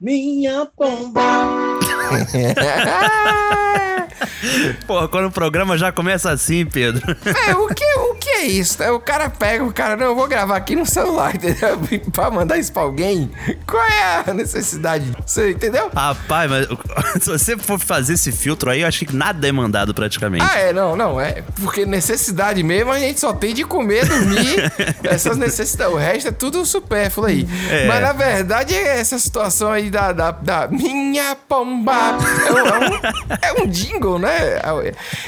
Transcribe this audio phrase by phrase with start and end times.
[0.00, 1.20] Minha pomba.
[4.86, 7.02] Porra, quando o programa já começa assim, Pedro.
[7.46, 8.82] É, o que, o que é isso?
[8.92, 11.78] O cara pega, o cara, não, eu vou gravar aqui no celular, entendeu?
[12.12, 13.30] pra mandar isso pra alguém.
[13.66, 15.12] Qual é a necessidade?
[15.24, 15.90] Você entendeu?
[15.94, 16.66] Rapaz, mas
[17.22, 20.44] se você for fazer esse filtro aí, eu acho que nada é mandado praticamente.
[20.48, 21.42] Ah, é, não, não, é.
[21.60, 24.72] Porque necessidade mesmo a gente só tem de comer, dormir,
[25.04, 25.94] essas necessidades.
[25.94, 27.46] O resto é tudo supérfluo aí.
[27.70, 27.86] É.
[27.86, 33.60] Mas na verdade, essa situação aí da, da, da minha pomba é um, é um,
[33.60, 34.60] é um jingle, né?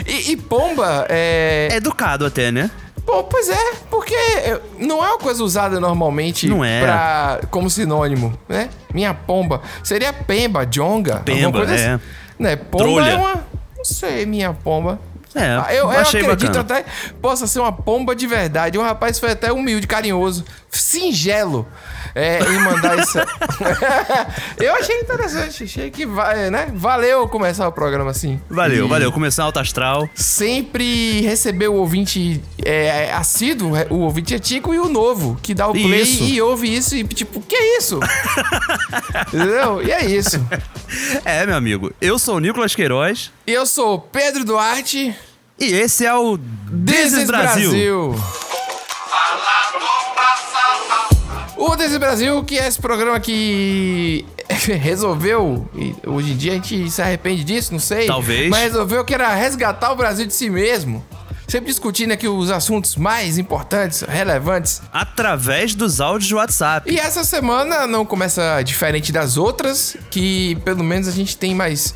[0.06, 1.68] E, e pomba é.
[1.70, 2.70] É educado até, né?
[3.04, 4.14] Bom, pois é, porque
[4.78, 6.80] não é uma coisa usada normalmente Não é.
[6.82, 8.68] pra, como sinônimo, né?
[8.94, 9.60] Minha pomba.
[9.82, 11.14] Seria pemba, jonga.
[11.18, 11.94] alguma Pemba, coisa é.
[11.94, 12.04] assim.
[12.38, 12.56] Né?
[12.56, 13.10] Pomba Trolha.
[13.10, 13.44] é uma.
[13.76, 15.00] Não sei, minha pomba.
[15.34, 16.80] É, Ah, eu, eu achei acredito bacana.
[16.80, 16.84] até
[17.20, 18.76] possa ser uma pomba de verdade.
[18.78, 21.66] O rapaz foi até humilde, carinhoso, singelo
[22.14, 23.18] é, em mandar isso.
[24.60, 26.68] eu achei interessante, achei que vai, né?
[26.74, 28.40] Valeu começar o programa assim.
[28.50, 29.10] Valeu, E valeu.
[29.12, 30.08] Começar alto astral.
[30.14, 35.72] Sempre receber o ouvinte é, assíduo, o ouvinte antigo e o novo, que dá o
[35.72, 36.24] play Isso.
[36.24, 37.98] e ouve isso e tipo, que é isso?
[39.32, 39.82] Entendeu?
[39.82, 40.44] E é isso.
[41.24, 41.92] É, meu amigo.
[42.00, 45.14] Eu sou o Nicolas Queiroz eu sou Pedro Duarte.
[45.58, 48.14] e esse é o This is Brasil.
[51.56, 54.26] O Desse Brasil, que é esse programa que
[54.82, 55.68] resolveu,
[56.06, 58.06] hoje em dia a gente se arrepende disso, não sei.
[58.06, 58.50] Talvez.
[58.50, 61.04] Mas resolveu que era resgatar o Brasil de si mesmo.
[61.46, 64.82] Sempre discutindo aqui os assuntos mais importantes, relevantes.
[64.92, 66.90] Através dos áudios de WhatsApp.
[66.90, 71.94] E essa semana não começa diferente das outras, que pelo menos a gente tem mais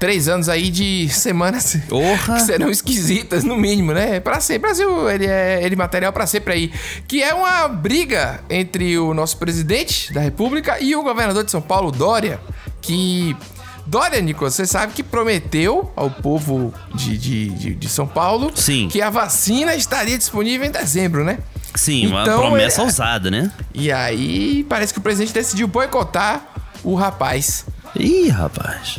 [0.00, 2.34] três anos aí de semanas Porra.
[2.34, 4.18] que serão esquisitas, no mínimo, né?
[4.18, 4.62] Pra sempre.
[4.62, 6.72] Brasil, ele é ele material pra sempre aí.
[7.06, 11.60] Que é uma briga entre o nosso presidente da República e o governador de São
[11.62, 12.40] Paulo, Dória,
[12.82, 13.36] que.
[13.86, 18.88] Dória, Nicolas, você sabe que prometeu ao povo de, de, de, de São Paulo Sim.
[18.88, 21.38] que a vacina estaria disponível em dezembro, né?
[21.74, 23.50] Sim, uma Então, promessa é- ousada, né?
[23.74, 26.40] E aí, parece que o presidente decidiu boicotar
[26.84, 27.64] o rapaz.
[27.96, 28.98] Ih, rapaz.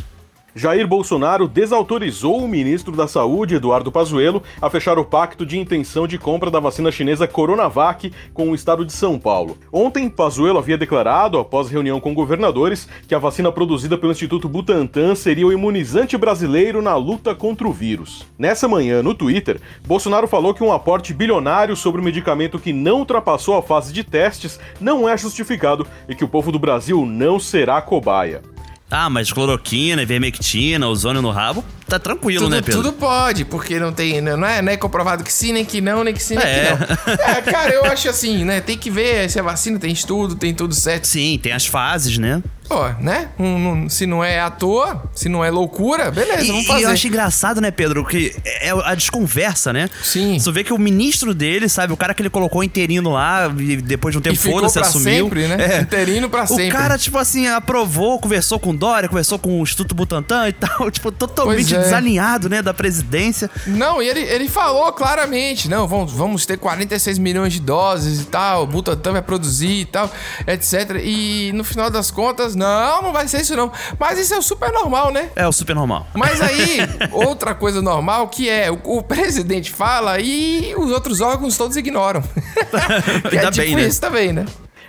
[0.54, 6.06] Jair Bolsonaro desautorizou o ministro da Saúde, Eduardo Pazuello, a fechar o pacto de intenção
[6.06, 9.56] de compra da vacina chinesa Coronavac com o estado de São Paulo.
[9.72, 15.14] Ontem, Pazuello havia declarado, após reunião com governadores, que a vacina produzida pelo Instituto Butantan
[15.14, 18.26] seria o imunizante brasileiro na luta contra o vírus.
[18.38, 22.98] Nessa manhã, no Twitter, Bolsonaro falou que um aporte bilionário sobre o medicamento que não
[22.98, 27.40] ultrapassou a fase de testes não é justificado e que o povo do Brasil não
[27.40, 28.51] será cobaia.
[28.94, 32.82] Ah, mas cloroquina, ivermectina, ozônio no rabo, tá tranquilo, Tudo, né, Pedro?
[32.82, 34.20] tudo pode, porque não tem.
[34.20, 36.76] Não é, não é comprovado que sim, nem que não, nem que sim, nem É.
[36.76, 37.14] que não.
[37.26, 38.60] É, cara, eu acho assim, né?
[38.60, 41.06] Tem que ver se a vacina tem estudo, tem tudo certo.
[41.06, 42.42] Sim, tem as fases, né?
[42.68, 43.28] Pô, né?
[43.38, 46.66] Um- um- se não é à toa, se não é loucura, beleza, E, vamos e
[46.66, 46.84] fazer.
[46.84, 49.90] eu acho engraçado, né, Pedro, que é a desconversa, né?
[50.02, 50.38] Sim.
[50.38, 53.76] Você vê que o ministro dele, sabe, o cara que ele colocou interino lá e
[53.76, 55.24] depois de um tempo E foda-se, pra assumiu.
[55.24, 55.56] sempre, né?
[55.76, 55.80] É.
[55.82, 56.70] Interino pra o sempre.
[56.70, 60.88] cara, tipo assim, aprovou, conversou com o Dória, conversou com o Instituto Butantan e tal,
[60.90, 61.78] tipo, totalmente é.
[61.78, 63.50] desalinhado, né, da presidência.
[63.66, 68.24] Não, e ele, ele falou claramente, não, vamos, vamos ter 46 milhões de doses e
[68.24, 70.10] tal, o Butantan vai produzir e tal,
[70.46, 71.00] etc.
[71.04, 73.70] E no final das contas, não, não vai ser isso não.
[73.98, 75.30] Mas isso é o super normal, né?
[75.34, 76.06] É o super normal.
[76.14, 76.78] Mas aí,
[77.12, 82.22] outra coisa normal que é o, o presidente fala e os outros órgãos todos ignoram.
[83.28, 83.86] que é Ainda tipo bem, né?
[83.86, 84.44] isso também, né?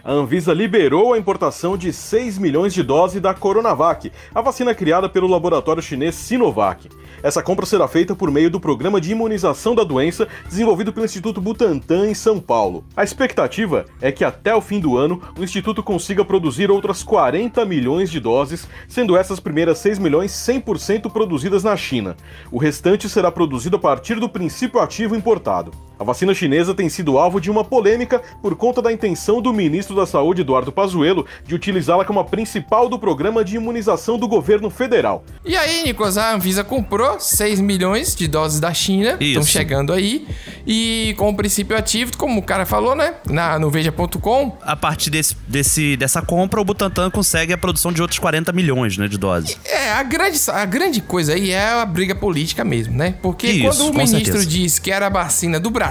[0.05, 5.07] A Anvisa liberou a importação de 6 milhões de doses da Coronavac, a vacina criada
[5.07, 6.89] pelo laboratório chinês Sinovac.
[7.23, 11.39] Essa compra será feita por meio do programa de imunização da doença desenvolvido pelo Instituto
[11.39, 12.83] Butantan em São Paulo.
[12.97, 17.63] A expectativa é que até o fim do ano o instituto consiga produzir outras 40
[17.63, 22.17] milhões de doses, sendo essas primeiras 6 milhões 100% produzidas na China.
[22.51, 25.71] O restante será produzido a partir do princípio ativo importado.
[25.99, 29.95] A vacina chinesa tem sido alvo de uma polêmica por conta da intenção do ministro
[29.95, 34.69] da Saúde, Eduardo Pazuello, de utilizá-la como a principal do programa de imunização do governo
[34.69, 35.23] federal.
[35.45, 40.27] E aí, Nicolas, a Anvisa comprou 6 milhões de doses da China, estão chegando aí,
[40.65, 43.15] e com o princípio ativo, como o cara falou, né?
[43.29, 48.01] Na, no Veja.com, A partir desse, desse, dessa compra, o Butantan consegue a produção de
[48.01, 49.57] outros 40 milhões, né, de doses.
[49.65, 53.15] É, a grande, a grande coisa aí é a briga política mesmo, né?
[53.21, 54.45] Porque Isso, quando o ministro certeza.
[54.45, 55.82] disse que era a vacina do Brasil,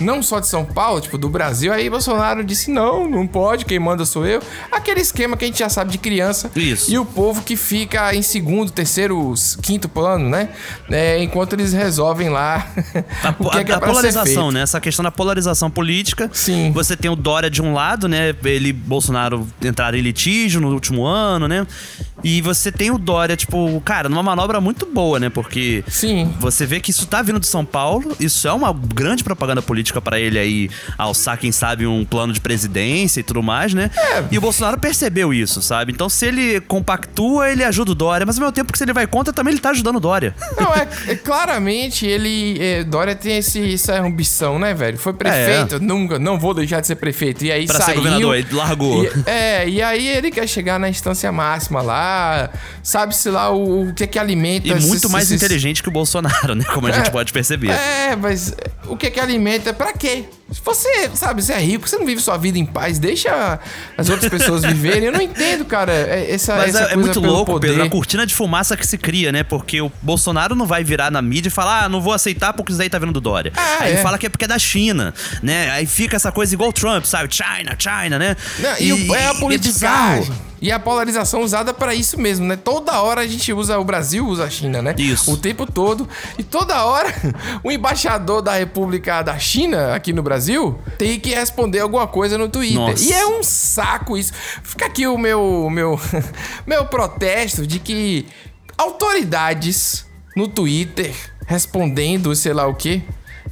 [0.00, 1.72] não só de São Paulo, tipo, do Brasil.
[1.72, 4.40] Aí Bolsonaro disse: não, não pode, quem manda sou eu.
[4.70, 6.50] Aquele esquema que a gente já sabe de criança.
[6.56, 6.90] Isso.
[6.90, 9.32] E o povo que fica em segundo, terceiro,
[9.62, 10.48] quinto plano, né?
[10.90, 12.66] É, enquanto eles resolvem lá.
[13.22, 14.62] A, o que é que a- é a polarização, né?
[14.62, 16.30] Essa questão da polarização política.
[16.32, 16.70] Sim.
[16.72, 18.34] Você tem o Dória de um lado, né?
[18.44, 21.66] Ele, Bolsonaro, entraram em litígio no último ano, né?
[22.24, 25.28] E você tem o Dória, tipo, cara, numa manobra muito boa, né?
[25.28, 26.32] Porque Sim.
[26.38, 30.00] você vê que isso tá vindo de São Paulo, isso é uma grande propaganda política
[30.00, 33.90] pra ele aí alçar, quem sabe, um plano de presidência e tudo mais, né?
[33.96, 34.24] É.
[34.30, 35.92] E o Bolsonaro percebeu isso, sabe?
[35.92, 38.92] Então, se ele compactua, ele ajuda o Dória, mas ao mesmo tempo que se ele
[38.92, 40.34] vai contra, também ele tá ajudando o Dória.
[40.58, 42.56] Não, é, é claramente ele.
[42.60, 44.98] é, Dória tem esse, essa ambição, né, velho?
[44.98, 47.44] Foi prefeito, nunca, não vou deixar de ser prefeito.
[47.44, 47.96] E aí Pra ser saiu.
[47.96, 49.04] governador, ele largou.
[49.04, 52.11] E- é, e aí ele quer chegar na instância máxima lá,
[52.82, 54.68] sabe-se lá o, o que é que alimenta.
[54.68, 56.64] E muito mais esses- inteligente que o Bolsonaro, né?
[56.72, 57.70] Como a gente pode perceber.
[57.70, 58.54] É, mas
[58.86, 59.72] o que é que alimenta?
[59.72, 60.24] Pra quê?
[60.50, 63.58] Se você, sabe, você é rico, você não vive sua vida em paz, deixa
[63.96, 65.04] as outras pessoas viverem.
[65.04, 67.68] Eu não entendo, cara, é- essa, Mas essa é, é muito louco, poder.
[67.68, 69.42] Pedro, a cortina de fumaça que se cria, né?
[69.42, 72.70] Porque o Bolsonaro não vai virar na mídia e falar, ah, não vou aceitar porque
[72.72, 73.50] isso daí tá vindo do Dória.
[73.56, 74.02] Ah, Aí ele é.
[74.02, 75.70] fala que é porque é da China, né?
[75.70, 77.34] Aí fica essa coisa igual o Trump, sabe?
[77.34, 78.36] China, China, né?
[78.58, 80.32] Não, e, o- é a e politicagem.
[80.62, 82.54] E a polarização usada pra isso mesmo, né?
[82.54, 84.94] Toda hora a gente usa o Brasil, usa a China, né?
[84.96, 85.32] Isso.
[85.32, 86.08] O tempo todo.
[86.38, 87.12] E toda hora
[87.64, 92.48] o embaixador da República da China aqui no Brasil tem que responder alguma coisa no
[92.48, 92.78] Twitter.
[92.78, 93.02] Nossa.
[93.02, 94.32] E é um saco isso.
[94.62, 96.00] Fica aqui o meu meu
[96.64, 98.26] meu protesto de que
[98.78, 100.06] autoridades
[100.36, 101.12] no Twitter
[101.44, 103.02] respondendo, sei lá o quê,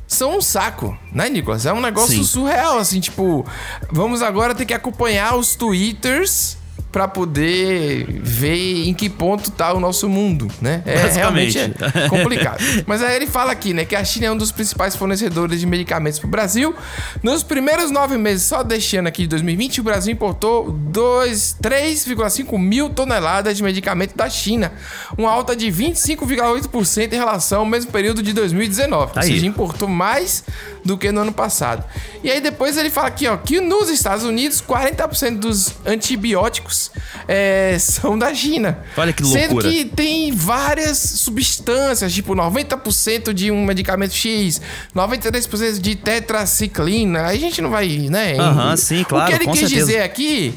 [0.07, 1.67] são um saco, né, Nicolas?
[1.67, 2.23] É um negócio Sim.
[2.23, 3.45] surreal, assim, tipo,
[3.91, 6.60] vamos agora ter que acompanhar os twitters
[6.93, 10.83] pra poder ver em que ponto tá o nosso mundo, né?
[10.85, 12.59] É realmente é complicado.
[12.85, 15.67] Mas aí ele fala aqui, né, que a China é um dos principais fornecedores de
[15.67, 16.75] medicamentos pro Brasil.
[17.23, 22.59] Nos primeiros nove meses só deste ano aqui de 2020, o Brasil importou dois- 3,5
[22.59, 24.73] mil toneladas de medicamento da China,
[25.17, 29.13] uma alta de 25,8% em relação ao mesmo período de 2019.
[29.13, 29.33] Tá ou aí.
[29.35, 30.43] seja, importou mais
[30.85, 31.85] do que no ano passado.
[32.25, 36.80] E aí depois ele fala aqui, ó, que nos Estados Unidos 40% dos antibióticos
[37.27, 38.79] é, são da China.
[38.97, 39.69] Olha que Sendo loucura.
[39.71, 44.61] que tem várias substâncias, tipo 90% de um medicamento X,
[44.94, 47.27] 93% de tetraciclina.
[47.27, 48.37] Aí a gente não vai, né?
[48.38, 49.87] Aham, sim, claro, O que ele quis certeza.
[49.87, 50.55] dizer aqui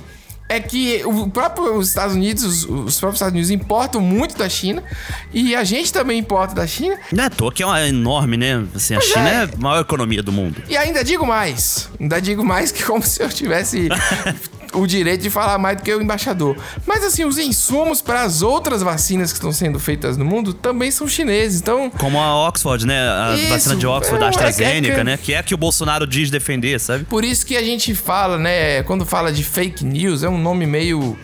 [0.49, 4.47] é que o próprio os Estados Unidos, os, os próprios Estados Unidos importam muito da
[4.47, 4.83] China
[5.33, 6.97] e a gente também importa da China.
[7.11, 8.63] Não é à toa que é uma enorme, né?
[8.75, 9.33] Assim, a Pois China é.
[9.33, 10.61] é a maior economia do mundo.
[10.69, 11.89] E ainda digo mais.
[11.99, 13.89] Ainda digo mais que como se eu tivesse
[14.73, 16.57] o direito de falar mais do que o embaixador.
[16.85, 20.89] Mas assim, os insumos para as outras vacinas que estão sendo feitas no mundo também
[20.89, 21.61] são chineses.
[21.61, 22.99] Então, Como a Oxford, né?
[23.07, 25.19] A Isso, vacina de Oxford, da é, AstraZeneca, é que- né?
[25.21, 27.03] Que é a que o Bolsonaro diz defender, sabe?
[27.03, 30.65] por isso que a gente fala, né, quando fala de fake news, é um nome
[30.65, 31.17] meio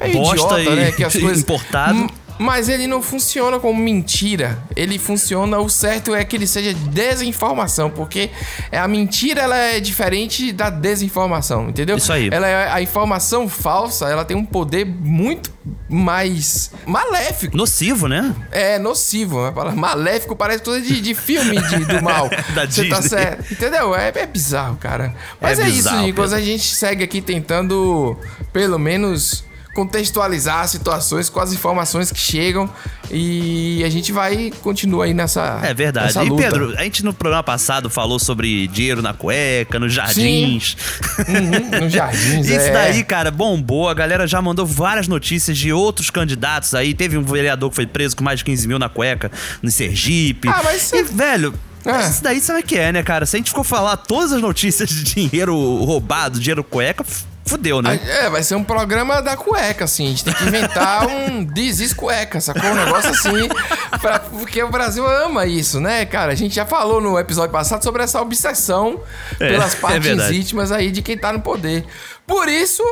[0.00, 2.08] meio Bosta idiota, e né, que as coisas importado.
[2.38, 4.62] Mas ele não funciona como mentira.
[4.76, 8.30] Ele funciona, o certo é que ele seja desinformação, porque
[8.72, 11.96] a mentira ela é diferente da desinformação, entendeu?
[11.96, 12.28] Isso aí.
[12.32, 15.50] Ela é a informação falsa, ela tem um poder muito
[15.88, 17.56] mais maléfico.
[17.56, 18.34] Nocivo, né?
[18.52, 22.28] É nocivo, uma palavra maléfico parece coisa de, de filme de- do mal.
[22.54, 23.08] Da Você tá Disney.
[23.08, 23.52] certo.
[23.52, 23.94] Entendeu?
[23.94, 25.14] É, é bizarro, cara.
[25.40, 26.32] Mas É é, bizarro, isso, Nicolas.
[26.32, 28.16] A gente segue aqui tentando,
[28.52, 29.44] pelo menos,
[29.78, 32.68] contextualizar as situações com as informações que chegam.
[33.12, 35.60] E a gente vai continuar aí nessa.
[35.62, 36.06] É verdade.
[36.08, 36.42] nessa E luta.
[36.42, 40.76] Pedro, a gente no programa passado falou sobre dinheiro na cueca, nos jardins.
[41.28, 42.72] Uhum, nos jardins, Isso é.
[42.72, 43.88] daí, cara, bombou.
[43.88, 46.92] A galera já mandou várias notícias de outros candidatos aí.
[46.92, 49.30] Teve um vereador que foi preso com mais de 15 mil na cueca,
[49.62, 50.48] no Sergipe.
[50.48, 51.54] Ah, mas E, velho.
[51.84, 52.10] É.
[52.10, 53.24] Isso daí sabe o que é, né, cara?
[53.24, 57.04] Se a gente for falar todas as notícias de dinheiro roubado, dinheiro cueca,
[57.48, 57.98] fudeu, né?
[58.06, 60.06] É, vai ser um programa da cueca, assim.
[60.06, 62.70] A gente tem que inventar um Diz Cueca, sacou?
[62.70, 63.48] Um negócio assim.
[64.00, 66.32] pra- porque o Brasil ama isso, né, cara?
[66.32, 69.00] A gente já falou no episódio passado sobre essa obsessão
[69.40, 70.36] É, pelas é partes verdade.
[70.38, 71.84] íntimas aí de quem tá no poder.
[72.26, 72.82] Por isso,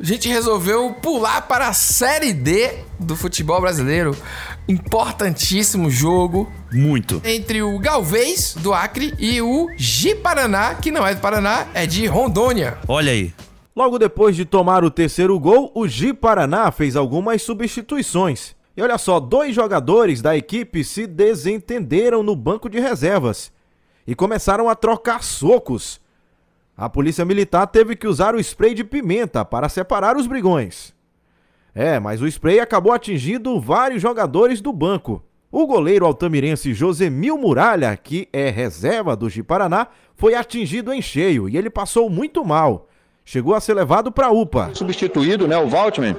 [0.00, 4.16] a gente resolveu pular para a Série D do futebol brasileiro.
[4.66, 7.20] Importantíssimo jogo Muito.
[7.24, 11.86] entre o Galvez, do Acre, e o Gi Paraná, que não é do Paraná, é
[11.86, 12.78] de Rondônia.
[12.88, 13.32] Olha aí.
[13.76, 18.54] Logo depois de tomar o terceiro gol, o Gi Paraná fez algumas substituições.
[18.76, 23.52] E olha só, dois jogadores da equipe se desentenderam no banco de reservas
[24.06, 26.00] e começaram a trocar socos.
[26.76, 30.94] A polícia militar teve que usar o spray de pimenta para separar os brigões.
[31.74, 35.20] É, mas o spray acabou atingindo vários jogadores do banco.
[35.50, 41.56] O goleiro altamirense Josemil Muralha, que é reserva do Ji-Paraná, foi atingido em cheio e
[41.56, 42.88] ele passou muito mal.
[43.24, 44.70] Chegou a ser levado para UPA.
[44.74, 46.14] Substituído, né, o Valtman.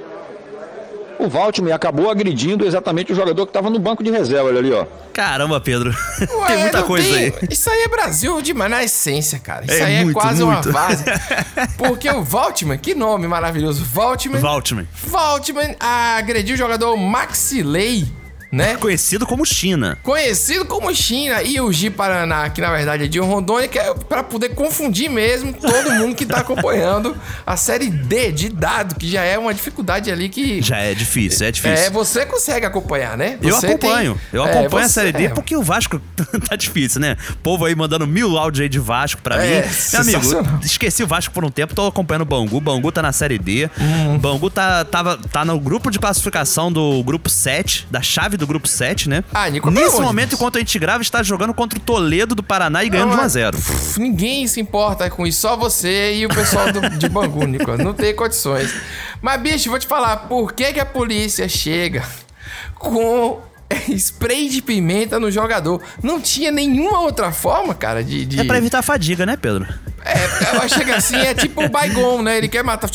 [1.18, 4.70] O Valtman acabou agredindo exatamente o jogador que estava no banco de reserva olha ali,
[4.72, 4.84] ó.
[5.14, 5.90] Caramba, Pedro.
[6.20, 7.32] Ué, tem muita coisa tem- aí.
[7.50, 9.64] Isso aí é Brasil demais na essência, cara.
[9.64, 10.68] Isso É aí muito, é quase muito.
[10.68, 11.04] uma base.
[11.78, 13.82] Porque o Valtman, que nome maravilhoso.
[13.82, 14.40] Valtman.
[14.40, 14.86] Valtman.
[14.92, 18.06] Valtman agrediu o jogador Maxilei,
[18.50, 18.76] né?
[18.76, 19.98] Conhecido como China.
[20.02, 23.92] Conhecido como China e o Gi Paraná, que na verdade é de Rondônia, que é
[23.94, 29.10] pra poder confundir mesmo todo mundo que tá acompanhando a série D de dado, que
[29.10, 30.62] já é uma dificuldade ali que.
[30.62, 31.76] Já é difícil, é difícil.
[31.86, 33.38] É, você consegue acompanhar, né?
[33.42, 34.14] Eu Você acompanho.
[34.14, 35.28] tem- Eu é, acompanho a você- Série D é.
[35.30, 36.00] porque o Vasco
[36.48, 37.16] tá difícil, né?
[37.30, 39.68] O povo aí mandando mil áudios aí de Vasco pra É, mim.
[39.92, 42.60] Meu amigo, esqueci o Vasco por um tempo, tô acompanhando o Bangu.
[42.60, 43.68] Bangu tá na Série D.
[43.78, 44.18] Uhum.
[44.18, 48.66] Bangu tá, tava, tá no grupo de classificação do grupo 7, da chave do grupo
[48.68, 49.24] 7, né?
[49.32, 50.40] Ah, Nico, Nesse momento, Deus.
[50.40, 53.20] enquanto a gente grava, está jogando contra o Toledo do Paraná e ganhando de 1
[53.20, 57.08] a 0 Pff, Ninguém se importa com isso, só você e o pessoal do- de
[57.08, 57.80] Bangu, Nicolas.
[57.80, 58.72] Não tem condições.
[59.22, 62.02] Mas, bicho, vou te falar, por que, que a polícia chega
[62.74, 63.40] com
[63.88, 65.82] spray de pimenta no jogador?
[66.02, 68.24] Não tinha nenhuma outra forma, cara, de.
[68.24, 68.40] de...
[68.40, 69.66] É pra evitar a fadiga, né, Pedro?
[70.06, 72.38] É, chega assim, é tipo o Baigon, né?
[72.38, 72.88] Ele quer matar,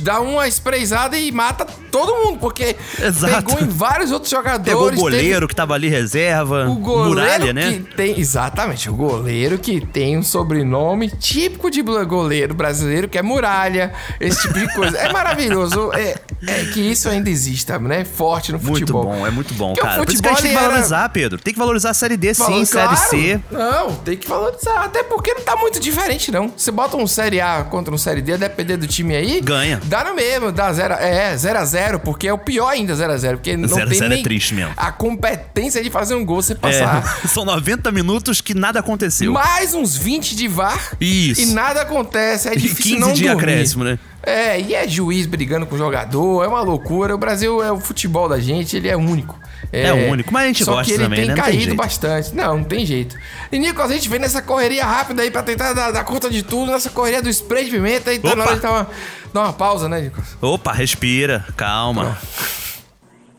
[0.00, 3.44] dá uma sprayzada e mata todo mundo, porque Exato.
[3.46, 4.64] pegou em vários outros jogadores.
[4.64, 6.68] Pegou o teve- goleiro que tava ali reserva.
[6.68, 7.72] o goleiro muralha, né?
[7.72, 8.18] que tem.
[8.20, 14.42] Exatamente, o goleiro que tem um sobrenome típico de goleiro brasileiro, que é muralha, esse
[14.42, 14.96] tipo de coisa.
[14.98, 15.90] É maravilhoso.
[15.94, 18.04] É, é que isso ainda exista, né?
[18.04, 19.04] Forte no Muito futebol.
[19.04, 19.96] bom, é muito bom, Porque o cara.
[20.04, 21.38] Por isso que a gente tem que ele era- valorizar, Pedro.
[21.38, 23.08] Tem que valorizar a Série D, sim, Falando, Série claro.
[23.08, 23.40] C.
[23.50, 24.84] Não, tem que valorizar.
[24.84, 26.52] Até porque não tá muito diferente, não.
[26.58, 29.40] Você bota um Série A contra um Série D, depender do time aí.
[29.40, 29.80] Ganha.
[29.84, 33.12] Dá no mesmo, dá 0 É, 0 a 0 porque é o pior ainda 0
[33.12, 34.72] a 0 Porque não 0 a tem 0 é nem triste mesmo.
[34.76, 37.20] a competência de fazer um gol você passar.
[37.24, 39.32] É, são 90 minutos que nada aconteceu.
[39.32, 40.96] Mais uns 20 de VAR.
[41.00, 41.40] Isso.
[41.42, 42.48] E nada acontece.
[42.48, 43.38] É E difícil 15 não de dormir.
[43.38, 43.96] acréscimo, né?
[44.22, 47.14] É, e é juiz brigando com o jogador, é uma loucura.
[47.14, 49.38] O Brasil é o futebol da gente, ele é único.
[49.72, 51.34] É único, mas a gente só gosta que ele também, tem né?
[51.34, 51.76] Não tem caído jeito.
[51.76, 52.34] bastante.
[52.34, 53.16] Não, não tem jeito.
[53.52, 56.42] E Nicolas, a gente vem nessa correria rápida aí pra tentar dar, dar conta de
[56.42, 58.50] tudo, nessa correria do spray de pimenta, e tá na Opa.
[58.50, 58.90] hora de dar uma,
[59.32, 60.36] dar uma pausa, né, Nicolas?
[60.40, 62.18] Opa, respira, calma.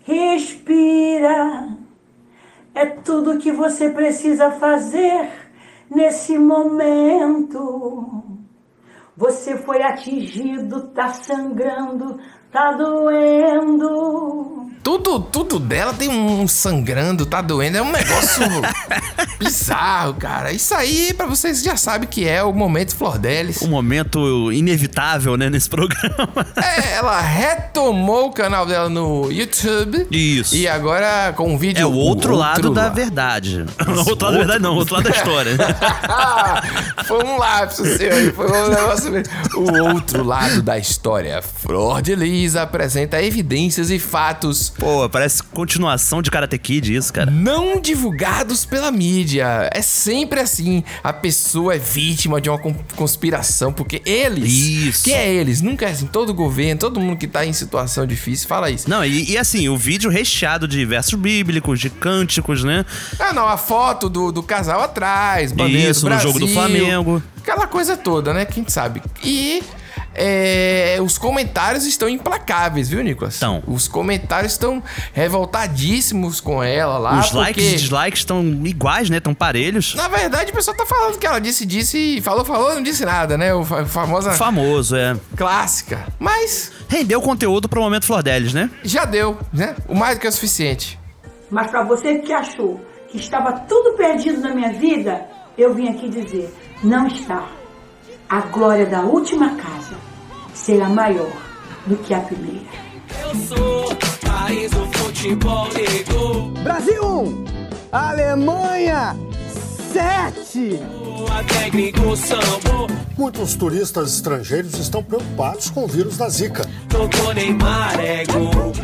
[0.06, 1.68] Respira.
[2.76, 5.30] É tudo que você precisa fazer
[5.90, 8.39] nesse momento.
[9.20, 14.60] Você foi atingido, tá sangrando, tá doendo.
[14.82, 17.78] Tudo, tudo dela tem um sangrando, tá doendo.
[17.78, 18.42] É um negócio
[19.38, 20.52] bizarro, cara.
[20.54, 23.62] Isso aí, pra vocês já sabem que é o momento Flor Delis.
[23.62, 26.00] Um momento inevitável, né, nesse programa.
[26.56, 30.08] É, ela retomou o canal dela no YouTube.
[30.12, 30.56] Isso.
[30.56, 31.82] E agora com um vídeo.
[31.82, 32.96] É o outro lado da lado.
[32.96, 33.66] verdade.
[33.88, 35.58] o outro lado da verdade não, o outro lado da história.
[37.06, 39.34] foi um lapso seu aí, foi um negócio mesmo.
[39.56, 41.42] O outro lado da história.
[41.42, 47.30] Flor de Lis apresenta evidências e fatos Pô, parece continuação de Karate Kid isso, cara.
[47.32, 49.70] não divulgados pela mídia.
[49.74, 50.84] É sempre assim.
[51.04, 54.52] A pessoa é vítima de uma con- conspiração, porque eles.
[54.52, 55.04] Isso.
[55.06, 55.62] Quem é eles?
[55.62, 56.06] Nunca é assim.
[56.08, 58.90] Todo governo, todo mundo que tá em situação difícil fala isso.
[58.90, 62.86] Não, e, e assim, o vídeo recheado de versos bíblicos, de cânticos, né?
[63.20, 66.48] Ah, não, a foto do, do casal atrás, bandeira Isso, do no Brasil, jogo do
[66.48, 67.24] Flamengo.
[67.38, 68.46] Aquela coisa toda, né?
[68.46, 69.02] Quem sabe.
[69.24, 69.64] E
[70.22, 73.36] é, os comentários estão implacáveis, viu, Nicolas?
[73.36, 73.64] Estão.
[73.66, 74.84] Os comentários estão
[75.14, 77.20] revoltadíssimos com ela lá.
[77.20, 77.76] Os likes porque...
[77.76, 79.18] e dislikes estão iguais, né?
[79.18, 79.96] Estão parelhos.
[79.96, 83.38] Na verdade, o pessoal tá falando que ela disse, disse, falou, falou, não disse nada,
[83.38, 83.54] né?
[83.54, 85.16] O fa- famosa Famoso, é.
[85.36, 86.06] clássica.
[86.20, 88.70] Mas Rendeu conteúdo pro momento Flordelis, né?
[88.84, 89.76] já deu, né?
[89.88, 91.00] O mais do que é o suficiente.
[91.50, 95.26] Mas para você que achou que estava tudo perdido na minha vida,
[95.58, 97.48] eu vim aqui dizer: não está.
[98.30, 99.96] A glória da última casa
[100.70, 101.32] será maior
[101.88, 102.70] do que a primeira.
[106.64, 107.46] Brasil 1,
[107.92, 109.18] Alemanha
[109.92, 110.80] 7.
[113.18, 116.64] Muitos turistas estrangeiros estão preocupados com o vírus da Zika.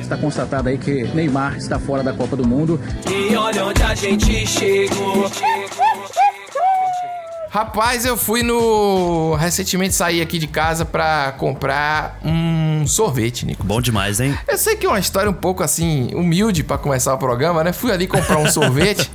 [0.01, 2.79] Está constatado aí que Neymar está fora da Copa do Mundo.
[7.55, 9.33] Rapaz, eu fui no.
[9.35, 13.63] Recentemente saí aqui de casa pra comprar um sorvete, Nico.
[13.63, 14.37] Bom demais, hein?
[14.45, 17.71] Eu sei que é uma história um pouco assim, humilde pra começar o programa, né?
[17.71, 19.09] Fui ali comprar um sorvete.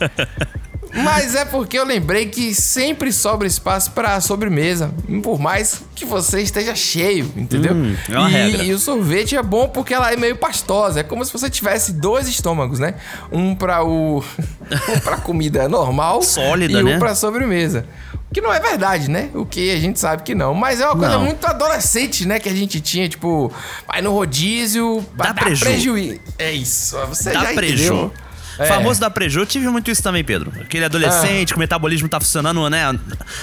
[0.93, 4.91] Mas é porque eu lembrei que sempre sobra espaço pra sobremesa.
[5.23, 7.75] Por mais que você esteja cheio, entendeu?
[7.75, 8.65] Hum, é uma e, regra.
[8.65, 11.01] e o sorvete é bom porque ela é meio pastosa.
[11.01, 12.95] É como se você tivesse dois estômagos, né?
[13.31, 14.25] Um pra o.
[14.89, 16.23] um pra comida normal.
[16.23, 16.99] Sólida, e um né?
[16.99, 17.87] pra sobremesa.
[18.33, 19.29] Que não é verdade, né?
[19.35, 20.55] O que a gente sabe que não.
[20.55, 21.25] Mas é uma coisa Não.
[21.25, 22.39] muito adolescente, né?
[22.39, 23.53] Que a gente tinha, tipo,
[23.89, 25.65] vai no rodízio, Dá dá preju.
[25.65, 26.21] prejuízo.
[26.39, 26.97] É isso.
[27.09, 27.75] Você Dá já preju.
[27.85, 28.13] entendeu.
[28.59, 28.67] É.
[28.67, 30.53] Famoso da preju, eu tive muito isso também, Pedro.
[30.61, 32.95] Aquele adolescente que o metabolismo tá funcionando, né,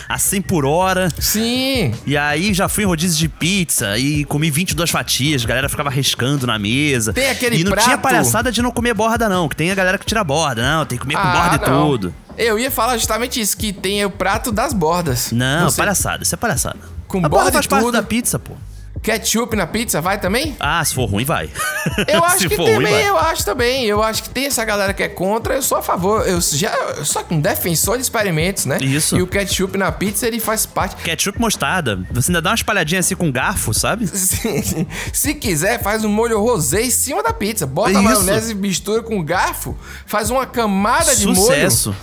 [0.08, 1.10] a 100 por hora.
[1.20, 1.92] Sim.
[2.06, 5.90] E aí já fui em rodízio de pizza e comi 22 fatias, a galera ficava
[5.90, 7.14] riscando na mesa.
[7.14, 9.76] Tem aquele E não prato- tinha palhaçada de não comer borda, não, que tem a
[9.76, 10.62] galera que tira borda.
[10.62, 11.88] Não, tem que comer com Ah, borda e não.
[11.90, 12.14] tudo.
[12.38, 15.32] Eu ia falar justamente isso, que tem o prato das bordas.
[15.32, 16.80] Não, Você- palhaçada, isso é palhaçada.
[17.08, 17.94] Com a borda borda faz parte tudo.
[17.94, 18.54] da pizza, pô.
[19.02, 20.56] Ketchup na pizza, vai também?
[20.60, 21.50] Ah, se for ruim, vai.
[22.08, 23.08] Eu acho que ruim, também, vai.
[23.08, 23.86] eu acho também.
[23.86, 26.28] Eu acho que tem essa galera que é contra, eu sou a favor.
[26.28, 28.78] Eu já eu sou um defensor de experimentos, né?
[28.82, 29.16] Isso.
[29.16, 30.96] E o ketchup na pizza, ele faz parte.
[31.04, 32.00] Ketchup mostarda.
[32.12, 34.06] Você ainda dá uma espalhadinha assim com garfo, sabe?
[34.18, 37.66] Se, se quiser, faz um molho rosé em cima da pizza.
[37.66, 38.04] Bota a Isso.
[38.04, 41.38] maionese e mistura com garfo, faz uma camada de molho.
[41.38, 41.96] Sucesso.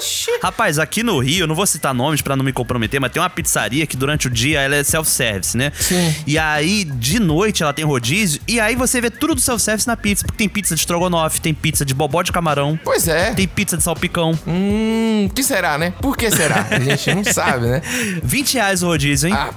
[0.00, 0.30] Oxi.
[0.42, 3.28] Rapaz, aqui no Rio, não vou citar nomes pra não me comprometer, mas tem uma
[3.28, 5.70] pizzaria que durante o dia ela é self-service, né?
[5.78, 6.14] Sim.
[6.26, 9.96] E aí, de noite, ela tem rodízio, e aí você vê tudo do self-service na
[9.96, 13.32] pizza, porque tem pizza de estrogonofe, tem pizza de bobó de camarão, Pois é.
[13.34, 14.38] tem pizza de salpicão.
[14.46, 15.92] Hum, que será, né?
[16.00, 16.66] Por que será?
[16.70, 17.82] A gente não sabe, né?
[18.22, 19.34] 20 reais o rodízio, hein?
[19.36, 19.50] Ah,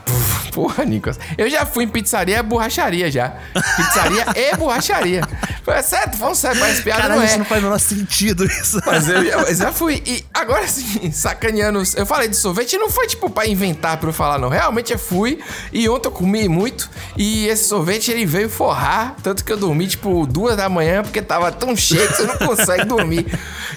[0.51, 1.17] porra, Nicolas.
[1.37, 3.33] Eu já fui em pizzaria e borracharia já.
[3.77, 5.21] Pizzaria e borracharia.
[5.63, 7.25] Foi certo, falando sério, parece piada, não é.
[7.25, 8.81] isso não faz o menor sentido isso.
[8.85, 10.03] Mas eu, eu já fui.
[10.05, 11.81] E agora sim, sacaneando.
[11.95, 14.49] Eu falei de sorvete e não foi tipo pra inventar pra eu falar, não.
[14.49, 15.39] Realmente eu fui.
[15.71, 16.89] E ontem eu comi muito.
[17.17, 19.15] E esse sorvete ele veio forrar.
[19.21, 22.37] Tanto que eu dormi tipo duas da manhã, porque tava tão cheio que você não
[22.37, 23.25] consegue dormir.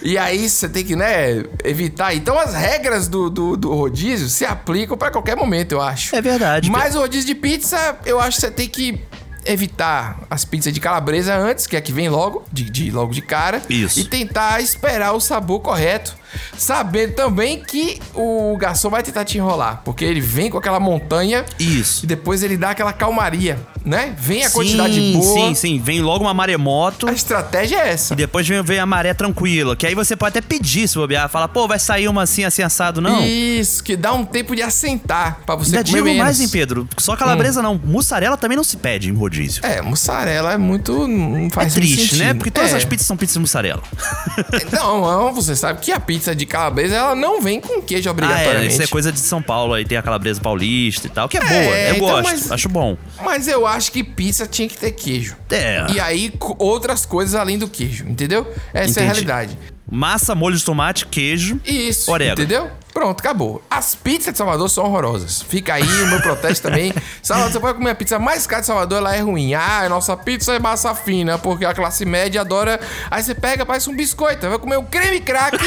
[0.03, 2.15] E aí você tem que, né, evitar.
[2.15, 6.15] Então as regras do, do, do rodízio se aplicam pra qualquer momento, eu acho.
[6.15, 9.01] É verdade, Mas o rodízio de pizza, eu acho que você tem que
[9.45, 13.13] evitar as pizzas de calabresa antes, que é a que vem logo, de, de- logo
[13.13, 13.63] de cara.
[13.71, 14.01] Isso.
[14.01, 16.17] E tentar esperar o sabor correto.
[16.57, 19.83] Sabendo também que o garçom vai tentar te enrolar.
[19.85, 22.05] Porque ele vem com aquela montanha Isso.
[22.05, 24.15] e depois ele dá aquela calmaria, né?
[24.19, 25.23] Vem a sim, quantidade boa.
[25.49, 25.79] Sim, sim.
[25.83, 27.09] Vem logo uma maremoto.
[27.09, 28.15] A estratégia é essa.
[28.15, 31.29] E depois vem, vem a maré tranquila, que aí você pode até pedir se bobear.
[31.29, 33.01] Fala, pô, vai sair uma assim, assim, assado.
[33.01, 33.25] Não.
[33.25, 36.23] Isso, que dá um tempo de assentar pra você Ainda comer digo menos.
[36.23, 36.89] mais, hein, Pedro?
[36.99, 37.81] Só calabresa não.
[37.85, 39.65] Mussarela também não se pede em rodízio.
[39.65, 41.07] É, mussarela é muito.
[41.07, 42.19] Não É faz muito triste, sentido.
[42.25, 42.35] né?
[42.35, 42.77] Porque todas É.
[42.77, 43.83] as pizzas são pizzas de mussarela.
[44.73, 48.11] Não, não, você sabe que a pizza de calabresa ela não vem com queijo Ah,
[48.11, 48.73] é, obrigatoriamente.
[48.73, 51.41] isso é coisa de São Paulo, aí tem a calabresa paulista e tal, que é,
[51.41, 52.97] boa, eu então, gosto, mas- acho bom.
[53.23, 55.37] Mas eu acho que pizza tinha que ter queijo.
[55.51, 55.87] É.
[55.93, 58.43] E aí, outras coisas além do queijo, entendeu?
[58.73, 59.05] Essa é a Entendi.
[59.05, 59.59] realidade.
[59.91, 61.61] Massa, molho de tomate, queijo.
[61.65, 62.41] Isso, Orégano.
[62.43, 62.71] entendeu?
[62.97, 63.61] Pronto, acabou.
[63.71, 65.43] As pizzas de Salvador são horrorosas.
[65.43, 66.95] Fica aí o meu protesto também.
[67.23, 69.53] Salvador, você pode comer a pizza mais cara de Salvador, ela é ruim.
[69.53, 72.81] Ah, a nossa pizza é massa fina, porque a classe média adora.
[73.11, 74.49] Aí você pega, parece um biscoito.
[74.49, 75.59] Vai comer um creme crack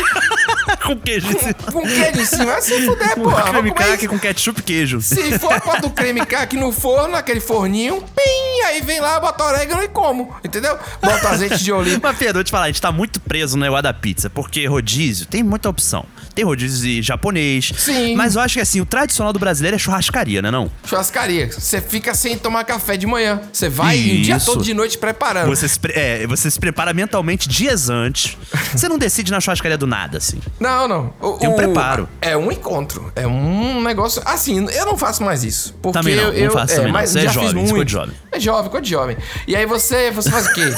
[0.84, 1.54] com queijo em cima.
[1.72, 2.46] com queijo em cima.
[2.46, 3.44] Vai se fuder, Um porra.
[3.44, 5.00] creme crack com ketchup e queijo.
[5.00, 9.44] Se for bota o creme crack no forno, aquele forninho, pim, aí vem lá, bota
[9.44, 10.76] orégano e como, entendeu?
[11.00, 12.00] Bota azeite de oliva.
[12.02, 14.66] Mas, Pedro, vou te falar, a gente tá muito preso no negócio da pizza, porque
[14.66, 16.08] rodízio tem muita opção.
[16.36, 17.72] Tem rodízio japonês.
[17.78, 18.16] Sim.
[18.16, 20.72] Mas eu acho que assim, o tradicional do brasileiro é churrascaria, né não?
[20.86, 21.52] Churrascaria.
[21.52, 23.42] Você fica sem tomar café de manhã.
[23.52, 25.48] Você vai o dia todo de noite preparando.
[25.48, 28.38] Você se, pre- é, você se prepara mentalmente dias antes.
[28.72, 30.40] Você não decide na churrascaria do nada, assim.
[30.60, 31.14] Não, não.
[31.22, 32.08] O- Tem um o- preparo.
[32.22, 33.12] É um encontro.
[33.16, 34.22] É um negócio.
[34.26, 35.74] Assim, eu não faço mais isso.
[35.82, 37.00] Porque Também não, eu, não eu- faço também não.
[37.00, 37.86] mas Você é já jovem, fiz muito.
[37.86, 38.16] de jovem.
[38.32, 39.18] É jovem, ficou de jovem.
[39.48, 40.70] E aí você, você faz o quê?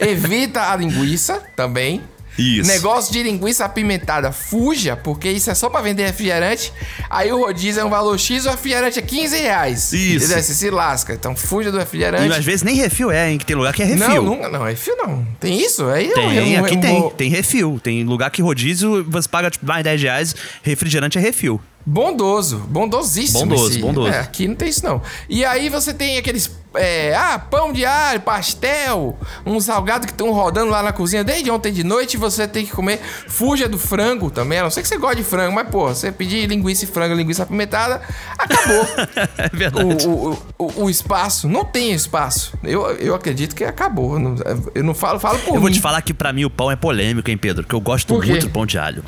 [0.00, 2.02] Evita a linguiça também.
[2.38, 2.66] Isso.
[2.66, 6.72] Negócio de linguiça apimentada, fuja, porque isso é só pra vender refrigerante.
[7.08, 9.92] Aí o rodízio é um valor X, o refrigerante é 15 reais.
[9.92, 10.24] Isso.
[10.24, 10.42] Entendeu?
[10.42, 11.12] Você se lasca.
[11.14, 12.32] Então fuja do E refrigerante.
[12.32, 13.38] às vezes nem refil é, hein?
[13.38, 14.08] Que tem lugar que é refil.
[14.08, 15.24] Não, nunca, não, refil não.
[15.38, 15.86] Tem isso?
[15.86, 17.10] Aí é um- Tem, é um- aqui um- tem.
[17.10, 17.80] Tem refil.
[17.82, 21.60] Tem lugar que rodízio você paga tipo, mais 10 reais, refrigerante é refil.
[21.86, 23.40] Bondoso, bondosíssimo.
[23.40, 24.08] Bondoso, esse- bondoso.
[24.08, 25.02] É, aqui não tem isso não.
[25.28, 30.32] E aí você tem aqueles, é, ah, pão de alho, pastel, um salgado que estão
[30.32, 33.00] rodando lá na cozinha desde ontem de noite você tem que comer.
[33.28, 36.10] Fuja do frango também, a não sei que você gosta de frango, mas pô, você
[36.10, 38.00] pedir linguiça e frango, linguiça apimentada,
[38.38, 38.86] acabou.
[39.36, 40.06] É verdade.
[40.08, 42.56] o, o, o, o espaço, não tem espaço.
[42.62, 44.14] Eu, eu acredito que acabou.
[44.14, 44.36] Eu não,
[44.74, 45.72] eu não falo, falo por Eu vou mim.
[45.76, 47.64] te falar que pra mim o pão é polêmico, hein, Pedro?
[47.66, 49.04] Que eu gosto muito do pão de alho.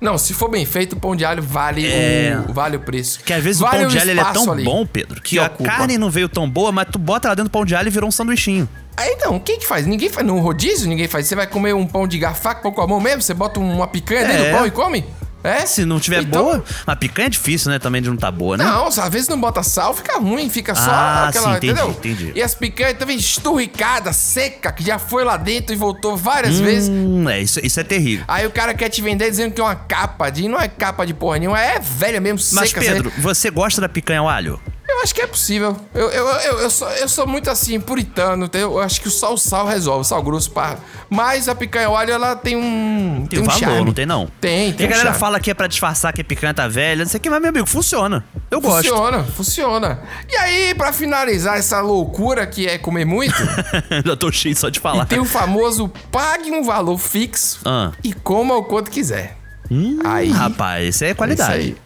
[0.00, 2.38] Não, se for bem feito, o pão de alho vale, É.
[2.48, 3.20] o, vale o preço.
[3.22, 5.38] Que às vezes Vale o pão de alho é tão ali bom, Pedro, que, que
[5.38, 5.64] a ocupa.
[5.64, 7.90] carne não veio tão boa, mas tu bota lá dentro do pão de alho e
[7.90, 8.66] virou um sanduichinho.
[8.96, 9.86] Aí não, quem que faz?
[9.86, 10.26] Ninguém faz.
[10.26, 11.26] No rodízio, ninguém faz.
[11.26, 13.20] Você vai comer um pão de garfaco, pão com a mão mesmo?
[13.22, 14.50] Você bota uma picanha dentro É.
[14.50, 15.04] do pão e come?
[15.42, 15.64] É?
[15.66, 17.78] Se não tiver Então- boa, a picanha é difícil, né?
[17.78, 18.64] Também de não tá boa, né?
[18.64, 21.90] Não, às vezes não bota sal, fica ruim, fica só Ah, aquela, sim, entendi, entendeu?
[21.90, 22.32] entendi.
[22.34, 26.88] E as picanhas também esturricadas, seca, que já foi lá dentro e voltou várias vezes.
[26.90, 28.24] Hum, é, isso, isso é terrível.
[28.28, 30.46] Aí o cara quer te vender dizendo que é uma capa de.
[30.48, 32.80] Não é capa de porra nenhuma, é velha mesmo, Mas, seca.
[32.80, 34.60] Pedro, você gosta da picanha ao alho?
[35.00, 35.74] Eu acho que é possível.
[35.94, 38.50] Eu, eu, eu, eu, sou, eu sou muito assim, puritano.
[38.52, 40.76] Eu acho que só o sal resolve, o sal grosso, pá.
[41.08, 43.26] Mas a picanha ao alho, ela tem um.
[43.26, 43.84] Tem, um valor, charme.
[43.86, 44.28] não tem não?
[44.42, 45.18] Tem, tem a um galera charme.
[45.20, 47.40] fala que é pra disfarçar que a picanha tá velha, não sei o que, mas,
[47.40, 48.22] meu amigo, funciona.
[48.50, 48.88] Eu gosto.
[48.90, 50.02] Funciona, funciona.
[50.30, 53.34] E aí, pra finalizar essa loucura que é comer muito,
[54.04, 55.06] Já tô cheio só de falar.
[55.06, 57.92] tem o famoso pague um valor fixo Ah.
[58.04, 59.34] e coma o quanto quiser.
[59.70, 61.68] Hum, Aí- rapaz, isso aí é qualidade.
[61.70, 61.76] Isso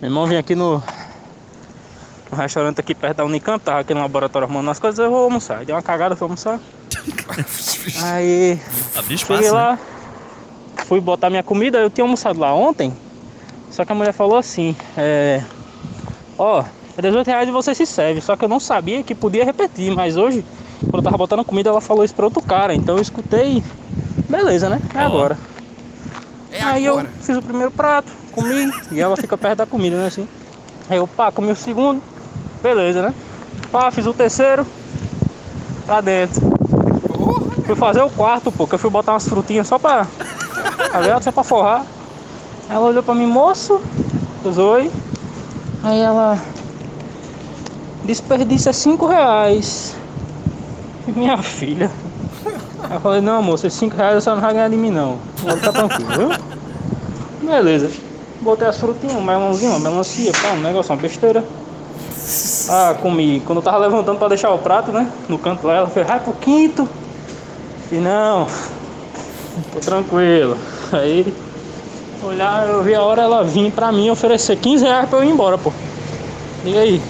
[0.00, 0.82] Meu irmão vim aqui no,
[2.30, 5.24] no restaurante aqui perto da Unicamp, tava aqui no laboratório arrumando as coisas, eu vou
[5.24, 5.64] almoçar.
[5.64, 6.60] Deu uma cagada, fui almoçar.
[8.02, 8.58] Aí
[8.96, 9.52] Abrir espaço, cheguei né?
[9.52, 9.78] lá,
[10.86, 12.92] fui botar minha comida, eu tinha almoçado lá ontem,
[13.70, 15.42] só que a mulher falou assim, é.
[16.36, 16.64] Ó,
[16.96, 18.20] é 18 reais e você se serve.
[18.20, 20.44] Só que eu não sabia que podia repetir, mas hoje,
[20.82, 22.74] quando eu tava botando comida, ela falou isso pra outro cara.
[22.74, 23.62] Então eu escutei.
[24.28, 24.80] Beleza, né?
[24.94, 25.06] É Ó.
[25.06, 25.38] agora.
[26.52, 27.06] É Aí agora.
[27.06, 30.06] eu fiz o primeiro prato, comi, e ela fica perto da comida, né?
[30.06, 30.26] Assim.
[30.88, 32.02] Aí eu, pá, comi o segundo,
[32.62, 33.14] beleza, né?
[33.70, 34.66] Pá, fiz o terceiro,
[35.86, 36.40] pra dentro.
[37.64, 40.06] Fui fazer o quarto, pô, que eu fui botar umas frutinhas só pra.
[40.92, 41.20] Tá?
[41.20, 41.86] Só pra forrar.
[42.68, 43.80] Ela olhou pra mim, moço,
[44.44, 44.90] oi.
[45.82, 46.38] Aí ela.
[48.04, 49.94] Desperdício é cinco reais.
[51.14, 51.90] Minha filha.
[52.82, 55.18] Aí eu falei, não esses 5 reais você não vai ganhar de mim não.
[55.36, 57.48] Ficar tranquilo, viu?
[57.48, 57.90] Beleza.
[58.40, 61.44] Botei as frutinhas, um melãozinho, uma melancia, pá, um negócio, uma besteira.
[62.68, 63.40] Ah, comi.
[63.44, 65.10] Quando eu tava levantando pra deixar o prato, né?
[65.28, 66.88] No canto lá, ela fez, vai pro quinto.
[67.90, 68.46] E não,
[69.72, 70.56] tô tranquilo.
[70.92, 71.34] Aí,
[72.22, 75.28] olhar, eu vi a hora ela vir pra mim oferecer 15 reais pra eu ir
[75.30, 75.72] embora, pô.
[76.64, 77.00] Diga aí.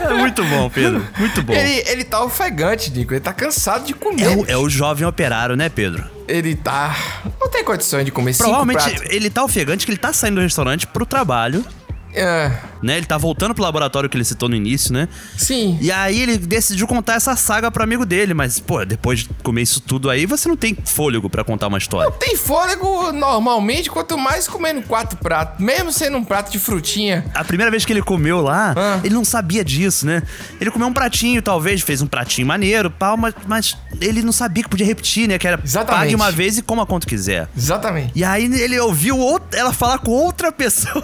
[0.00, 1.06] É muito bom, Pedro.
[1.18, 1.52] Muito bom.
[1.52, 3.12] Ele, ele tá ofegante, Nico.
[3.14, 4.24] Ele tá cansado de comer.
[4.24, 6.04] É o, é o jovem operário, né, Pedro?
[6.28, 6.94] Ele tá.
[7.40, 9.10] Não tem condições de comer cinco Provavelmente pratos.
[9.14, 11.64] ele tá ofegante que ele tá saindo do restaurante pro trabalho,
[12.14, 12.50] É,
[12.82, 12.96] né?
[12.98, 15.08] Ele tá voltando pro laboratório que ele citou no início, né?
[15.36, 15.78] sim.
[15.80, 19.62] E aí ele decidiu contar essa saga pro amigo dele, mas, pô, depois de comer
[19.62, 22.10] isso tudo aí, você não tem fôlego pra contar uma história.
[22.12, 25.64] Tem fôlego normalmente, quanto mais comendo quatro pratos.
[25.64, 27.24] Mesmo sendo um prato de frutinha.
[27.34, 29.00] A primeira vez que ele comeu lá, Ah.
[29.02, 30.22] ele não sabia disso, né?
[30.60, 34.62] Ele comeu um pratinho, talvez, fez um pratinho maneiro, pau, mas, mas ele não sabia
[34.62, 35.38] que podia repetir, né?
[35.38, 36.00] Que era Exatamente.
[36.02, 37.48] pague uma vez e coma quanto quiser.
[37.56, 38.12] Exatamente.
[38.14, 41.02] E aí ele ouviu outra- ela falar com outra pessoa.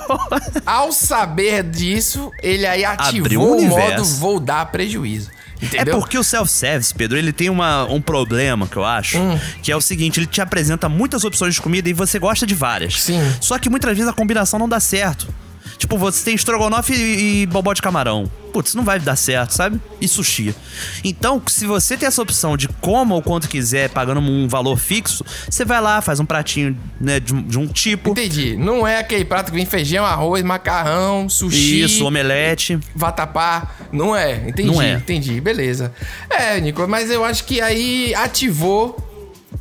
[0.67, 5.31] Ao saber disso, ele aí ativou um o modo vou dar prejuízo.
[5.61, 5.99] É Entendeu?
[5.99, 9.39] porque o self-service, Pedro, ele tem uma, um problema que eu acho, Hum.
[9.61, 12.55] que é o seguinte, ele te apresenta muitas opções de comida e você gosta de
[12.55, 13.03] várias.
[13.03, 13.21] Sim.
[13.41, 15.27] Só que muitas vezes a combinação não dá certo.
[15.79, 18.29] Tipo, você tem estrogonofe e, e bobó de camarão.
[18.53, 19.81] Putz, não vai dar certo, sabe?
[20.01, 20.53] E sushi.
[21.05, 25.25] Então, se você tem essa opção de coma o quanto quiser, pagando um valor fixo,
[25.49, 28.11] você vai lá, faz um pratinho né, de, um- de um tipo.
[28.11, 28.57] Entendi.
[28.57, 31.83] Não é aquele prato que vem feijão, arroz, macarrão, sushi.
[31.83, 32.79] Isso, omelete.
[32.97, 33.71] vatapá.
[33.93, 34.49] Não é.
[34.49, 34.95] Entendi, Não é.
[34.95, 35.41] entendi.
[35.41, 35.93] Beleza.
[36.29, 39.05] É, Nico, mas eu acho que aí ativou.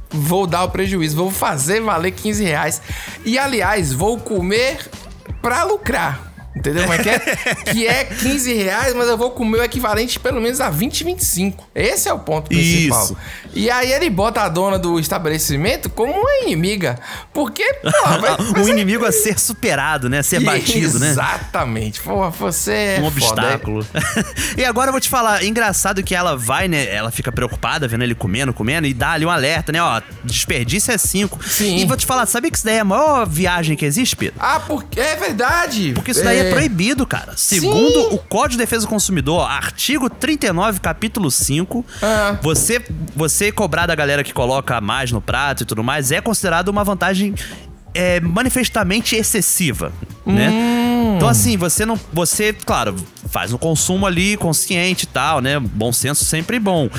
[0.09, 2.81] Vou dar o prejuízo, vou fazer valer 15 reais.
[3.25, 4.79] E aliás, vou comer
[5.41, 6.26] pra lucrar.
[6.57, 7.19] Entendeu como é que é?
[7.71, 11.69] que é 15 reais, mas eu vou comer o equivalente pelo menos a 20, 25.
[11.73, 13.03] Esse é o ponto principal.
[13.03, 13.17] Isso.
[13.53, 16.99] E aí ele bota a dona do estabelecimento como uma inimiga.
[17.33, 17.89] Porque, pô,
[18.19, 20.19] vai, um inimigo a ser superado, né?
[20.19, 21.09] A ser batido, né?
[21.09, 22.01] Exatamente.
[22.01, 23.85] Pô, você é um obstáculo.
[24.57, 26.93] e agora eu vou te falar, engraçado que ela vai, né?
[26.93, 29.81] Ela fica preocupada vendo ele comendo, comendo, e dá ali um alerta, né?
[29.81, 31.43] Ó, desperdício é 5.
[31.43, 31.77] Sim.
[31.77, 34.35] E vou te falar, sabe que isso daí é a maior viagem que existe, Pedro?
[34.39, 35.93] Ah, porque é verdade.
[35.93, 37.33] Porque isso daí é, proibido, cara.
[37.35, 42.37] Segundo o Código de Defesa do Consumidor, artigo 39, capítulo 5, Ah.
[42.41, 42.81] você,
[43.15, 46.83] você cobrar da galera que coloca mais no prato e tudo mais é considerado uma
[46.83, 47.33] vantagem
[47.93, 49.91] é, manifestamente excessiva,
[50.25, 50.51] né?
[51.15, 52.95] Então assim, você não, você, claro,
[53.27, 55.59] faz um consumo ali consciente e tal, né?
[55.59, 56.89] Bom senso sempre bom.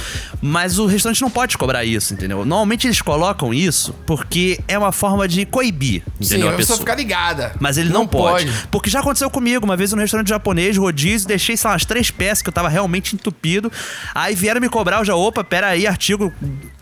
[0.41, 2.39] Mas o restaurante não pode cobrar isso, entendeu?
[2.45, 6.51] Normalmente eles colocam isso porque é uma forma de coibir, Sim, entendeu?
[6.51, 7.55] a pessoa ficar ligada.
[7.59, 8.51] Mas ele não, pode.
[8.71, 12.11] Porque já aconteceu comigo, uma vez no restaurante japonês, rodízio, deixei, sei lá, umas três
[12.11, 13.71] peças que eu tava realmente entupido.
[14.15, 16.33] Aí vieram me cobrar, eu já, opa, pera aí, artigo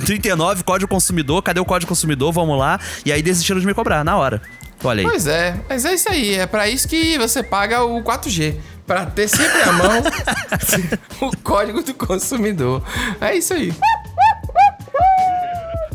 [0.05, 2.33] 39, Código Consumidor, cadê o Código Consumidor?
[2.33, 2.79] Vamos lá.
[3.05, 4.43] E aí desistiram de me cobrar, na hora.
[4.85, 5.07] Olha aí.
[5.07, 6.35] Pois é, mas é isso aí.
[6.35, 8.57] É pra isso que você paga o 4G.
[8.87, 10.03] Pra ter sempre à mão
[11.29, 12.85] o código do consumidor.
[13.21, 13.75] É isso aí.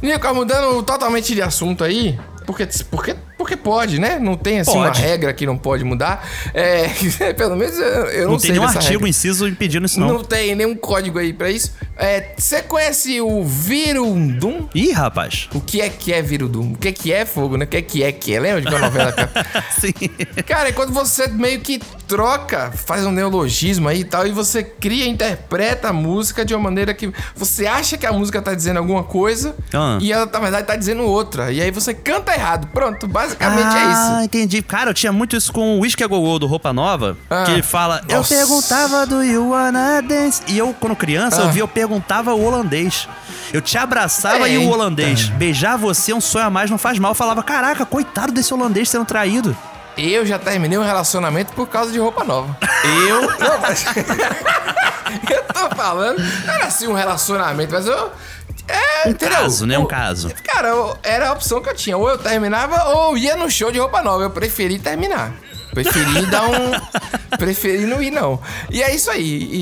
[0.01, 4.17] Nico, mudando totalmente de assunto aí, porque, porque, porque pode, né?
[4.19, 5.01] Não tem assim uma Pode.
[5.01, 6.27] regra que não pode mudar.
[6.53, 6.89] É,
[7.37, 9.09] pelo menos eu, eu não, Não, sei tem nenhum artigo, regra.
[9.09, 10.07] inciso impedindo isso, Não.
[10.13, 10.23] não.
[10.23, 11.73] tem nenhum código aí pra isso.
[11.97, 14.67] É, Você conhece o Virundum?
[14.73, 15.47] Ih, rapaz.
[15.53, 16.73] O que é que é Virundum?
[16.73, 17.65] O que é que é fogo, né?
[17.65, 18.39] O que é que é que é?
[18.39, 19.11] Lembra de uma novela?
[19.11, 19.31] cara?
[19.79, 19.93] Sim.
[20.45, 24.63] Cara, é quando você meio que troca, faz um neologismo aí e tal, e você
[24.63, 28.77] cria, interpreta a música de uma maneira que você acha que a música tá dizendo
[28.77, 29.97] alguma coisa Ah.
[30.01, 31.51] e ela, na verdade, tá dizendo outra.
[31.51, 32.67] E aí você canta errado.
[32.73, 34.25] Pronto, basicamente ah, é isso.
[34.25, 34.61] entendi.
[34.61, 37.43] Cara, eu tinha muito isso com o Whisky a Gogô do Roupa Nova, Ah.
[37.43, 38.35] que ele fala, eu Nossa.
[38.35, 40.41] perguntava do You Wanna Dance.
[40.47, 41.45] E eu, quando criança, Ah.
[41.45, 43.07] eu via, eu perguntava o holandês.
[43.53, 44.73] Eu te abraçava e o Eita.
[44.73, 45.29] holandês.
[45.29, 47.11] Beijar você é um sonho a mais, não faz mal.
[47.11, 49.55] Eu falava, caraca, coitado desse holandês sendo traído.
[49.97, 52.55] Eu já terminei um relacionamento por causa de roupa nova.
[53.07, 53.21] Eu.
[53.23, 53.85] Não, mas.
[55.29, 56.21] eu tô falando.
[56.47, 58.11] Era assim um relacionamento, mas eu.
[59.03, 59.37] É, Um entendeu?
[59.37, 59.77] caso, né?
[59.77, 60.31] Um caso.
[60.43, 61.97] Cara, eu- era a opção que eu tinha.
[61.97, 64.23] Ou eu terminava ou eu ia no show de roupa nova.
[64.23, 65.33] Eu preferi terminar.
[65.73, 67.37] Preferi dar um.
[67.37, 68.41] preferi não ir, não.
[68.69, 69.21] E é isso aí.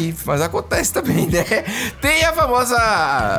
[0.09, 1.43] E- mas acontece também, né?
[2.01, 2.77] Tem a famosa.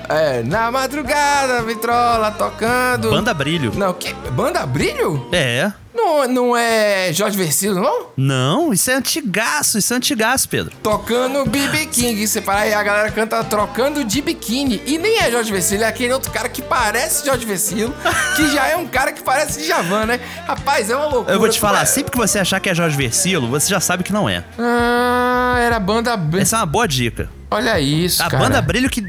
[0.09, 3.11] é, na madrugada, vitrola tocando.
[3.11, 3.73] Banda Brilho.
[3.75, 4.13] Não, que?
[4.31, 5.29] Banda Brilho?
[5.33, 5.73] É.
[6.03, 8.07] Não, não é Jorge Versilo, não?
[8.17, 10.73] Não, isso é antigaço, isso é antigaço, Pedro.
[10.83, 12.27] Tocando BB King.
[12.27, 14.83] Você para aí, a galera canta trocando de biquíni.
[14.87, 17.95] E nem é Jorge Versilo, é aquele outro cara que parece Jorge Versilo,
[18.37, 20.21] que já é um cara que parece Djavan, né?
[20.47, 21.35] Rapaz, é uma loucura.
[21.35, 23.81] Eu vou te falar, É- sempre que você achar que é Jorge Versilo, você já
[23.81, 24.45] sabe que não é.
[24.59, 26.19] Ah, era a banda.
[26.39, 27.29] Essa é uma boa dica.
[27.51, 28.43] Olha isso, A cara.
[28.45, 29.03] banda Brilho que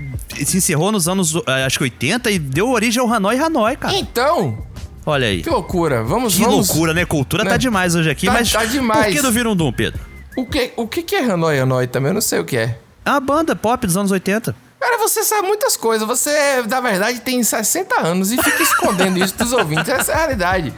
[0.46, 3.94] se encerrou nos anos, eh, acho que 80 e deu origem ao Hanoi Hanoi, cara.
[3.94, 4.58] Então,
[5.06, 5.42] Olha aí.
[5.42, 6.04] que loucura.
[6.04, 6.68] Vamos, Que vamos...
[6.70, 7.06] loucura, né?
[7.06, 7.50] Cultura Né?
[7.52, 9.06] tá demais hoje aqui, Tá- mas tá demais.
[9.08, 10.00] por que do Virundum, Pedro?
[10.38, 12.10] O que, o que que é Hanoi Hanoi também?
[12.12, 12.78] Eu não sei o que é.
[13.06, 14.56] É uma banda pop dos anos 80.
[14.80, 16.08] Cara, você sabe muitas coisas.
[16.08, 16.32] Você,
[16.70, 19.90] na verdade, tem 60 anos e fica escondendo isso dos ouvintes.
[19.90, 20.74] Essa é a realidade.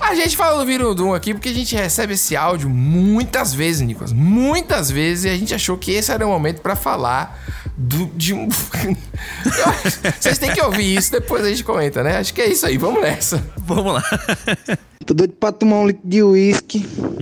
[0.00, 4.12] A gente fala do Virundum aqui porque a gente recebe esse áudio muitas vezes, Nicolas.
[4.12, 7.38] Muitas vezes e a gente achou que esse era o momento pra falar
[7.76, 8.48] do, de um.
[10.20, 12.18] Vocês têm que ouvir isso, depois a gente comenta, né?
[12.18, 13.42] Acho que é isso aí, vamos nessa.
[13.58, 14.04] Vamos lá.
[15.04, 16.80] Tô doido pra tomar um litro de uísque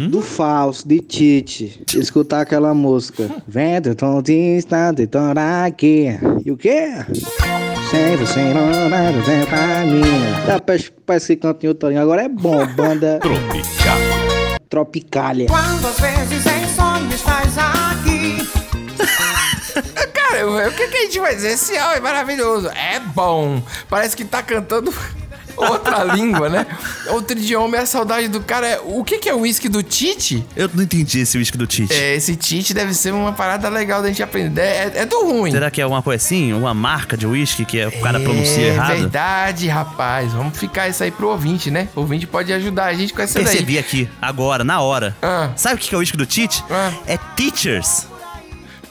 [0.09, 1.83] do falso, de Tite.
[1.95, 3.29] Escutar aquela música.
[3.47, 4.59] Vento, tontinho,
[4.95, 6.07] de aqui.
[6.47, 7.05] E o quê?
[7.91, 10.03] Sem você não nada, vem pra mim.
[10.47, 10.75] Dá pra,
[11.07, 12.01] pra esse cantinho todinho.
[12.01, 13.21] Agora é bom, banda
[14.69, 15.47] Tropicália.
[15.47, 18.39] Quantas vezes em sonhos estás aqui?
[20.13, 21.53] Cara, o que, que a gente vai dizer?
[21.53, 22.69] Esse áudio é maravilhoso.
[22.69, 23.63] É bom.
[23.89, 24.93] Parece que tá cantando
[25.57, 26.67] outra língua, né?
[27.09, 28.67] Outro idioma é a saudade do cara.
[28.67, 30.45] É- O que, que é o uísque do Tite?
[30.57, 31.93] Eu não entendi esse whisky do Tite.
[31.93, 34.63] É, esse Tite deve ser uma parada legal da gente aprender.
[34.63, 35.51] É, é do ruim.
[35.51, 36.53] Será que é uma coisa assim?
[36.53, 38.97] Uma marca de whisky que o cara pronuncia é errado?
[38.99, 40.33] verdade, rapaz.
[40.33, 41.89] Vamos ficar isso aí pro ouvinte, né?
[41.95, 43.79] O ouvinte pode ajudar a gente com essa Percebi daí.
[43.79, 45.17] aqui, agora, na hora.
[45.23, 45.51] Ah.
[45.57, 46.63] Sabe o que é o whisky do Tite?
[46.71, 46.93] Ah.
[47.07, 48.07] É Teachers.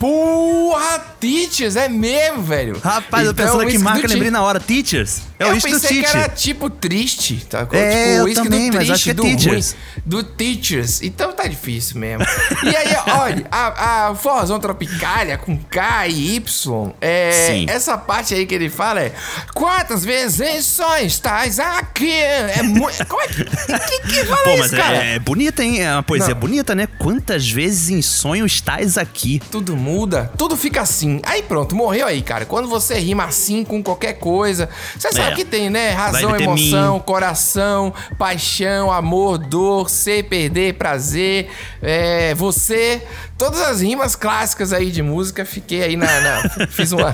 [0.04, 2.78] Porra, Teachers, é mesmo, velho.
[2.84, 4.60] Rapaz, eu Então, pensando o que whisky marca, lembrei na hora.
[4.60, 5.22] Teachers.
[5.40, 6.12] É o eu whisky do pensei Tite.
[6.12, 7.60] que era tipo triste, tá?
[7.60, 9.72] É, tipo, eu o também, do mas triste, acho que é do Teachers.
[9.72, 11.02] ruim, do Teachers.
[11.02, 12.26] Então tá difícil mesmo.
[12.64, 17.66] e aí, olha, a, a forrozão tropicália com K e Y, é, Sim.
[17.70, 19.14] essa parte aí que ele fala é
[19.54, 22.12] quantas vezes em sonhos estás aqui?
[22.12, 23.06] É muito...
[23.08, 23.46] Como é que...
[23.46, 24.98] que, que fala Pô, isso, mas cara?
[24.98, 25.82] é, é bonita, hein?
[25.82, 26.42] É uma poesia Não.
[26.42, 26.88] bonita, né?
[27.00, 29.42] Quantas vezes em sonho estás aqui?
[29.50, 31.20] Tudo muda, tudo fica assim.
[31.24, 32.46] Aí pronto, morreu aí, cara.
[32.46, 35.36] Quando você rima assim com qualquer coisa, você sabe É.
[35.36, 35.92] que tem, né?
[35.92, 37.00] Razão, emoção, mim.
[37.02, 41.50] coração, paixão, amor, dor, ser, perder, prazer,
[41.82, 43.02] é, você.
[43.38, 46.06] Todas as rimas clássicas aí de música, fiquei aí na.
[46.06, 47.14] na- fiz uma.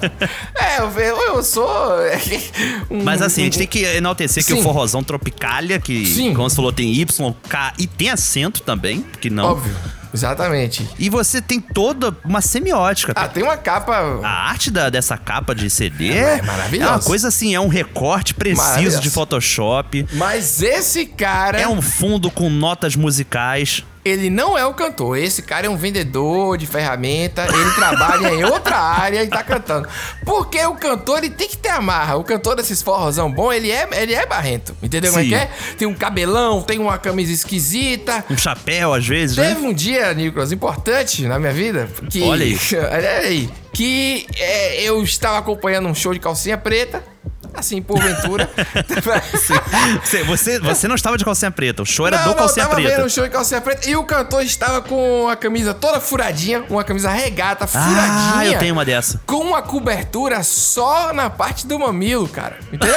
[0.55, 1.67] É, eu, eu, sou.
[2.91, 4.59] um- Mas assim, a gente tem que enaltecer que Sim.
[4.59, 6.33] o forrozão Tropicália, que, Sim.
[6.33, 9.45] como você falou, tem Y, K e tem acento também, que não.
[9.51, 9.75] Óbvio,
[10.13, 10.87] exatamente.
[10.97, 13.13] E você tem toda uma semiótica.
[13.15, 14.19] Ah, tem uma capa.
[14.23, 16.91] A arte da- dessa capa de CD É, é, maravilhosa.
[16.93, 20.05] uma coisa assim, é um recorte preciso de Photoshop.
[20.13, 21.59] Mas esse cara.
[21.59, 23.83] É um fundo com notas musicais.
[24.09, 25.17] Ele não é o cantor.
[25.17, 27.45] Esse cara é um vendedor de ferramenta.
[27.45, 29.87] Ele trabalha em outra área e tá cantando.
[30.25, 32.15] Porque o cantor, ele tem que ter amarra.
[32.15, 34.75] O cantor desses forrozão bom, ele é, ele é barrento.
[34.81, 35.49] Entendeu como é que é?
[35.77, 38.23] Tem um cabelão, tem uma camisa esquisita.
[38.29, 39.67] Um chapéu, às vezes, Teve né?
[39.67, 41.89] um dia, Nicolas, importante na minha vida.
[42.09, 42.57] Que, Olha aí.
[42.91, 43.49] Olha aí.
[43.73, 47.03] Que é, eu estava acompanhando um show de calcinha preta.
[47.53, 48.49] Assim, porventura.
[50.03, 52.65] Você, você, você não estava de calcinha preta, o show era não, do não, calcinha
[52.65, 52.95] tava preta.
[52.97, 56.63] vendo o show de calcinha preta e o cantor estava com a camisa toda furadinha,
[56.69, 58.33] uma camisa regata, furadinha.
[58.35, 59.21] Ah, eu tenho uma dessa.
[59.25, 62.57] Com uma cobertura só na parte do mamilo, cara.
[62.71, 62.95] Entendeu?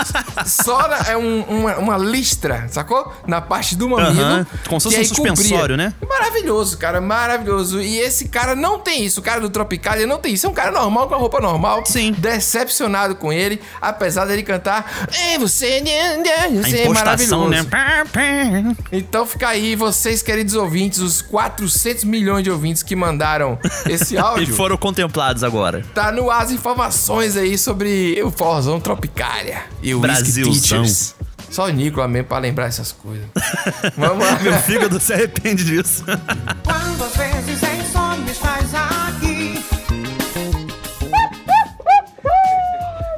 [0.46, 3.12] só na, é um- uma, uma listra, sacou?
[3.26, 4.20] Na parte do mamilo.
[4.22, 5.34] Aham, como se fosse um aí cobria.
[5.36, 5.92] suspensório, né?
[6.08, 7.80] Maravilhoso, cara, maravilhoso.
[7.80, 10.46] E esse cara não tem isso, o cara do Tropicália não tem isso.
[10.46, 11.84] É um cara normal, com a roupa normal.
[11.86, 12.12] Sim.
[12.12, 15.08] Decepcionado com ele, apesar dele cantar.
[15.12, 17.48] É, você, você é impostação, maravilhoso.
[17.50, 18.76] né?
[18.92, 24.18] Então fica aí, vocês, queridos ouvintes, os 400 milhões de ouvintes que mandaram esse E
[24.18, 24.54] áudio.
[24.54, 25.84] foram contemplados agora.
[25.94, 30.52] Tá no ar as informações aí sobre o Forzão Tropicália e o Brasilzão.
[30.82, 31.14] Teachers.
[31.50, 33.26] Só o Nicolas mesmo pra lembrar essas coisas.
[33.96, 34.38] Vamos lá.
[34.40, 36.04] Meu fígado se arrepende disso.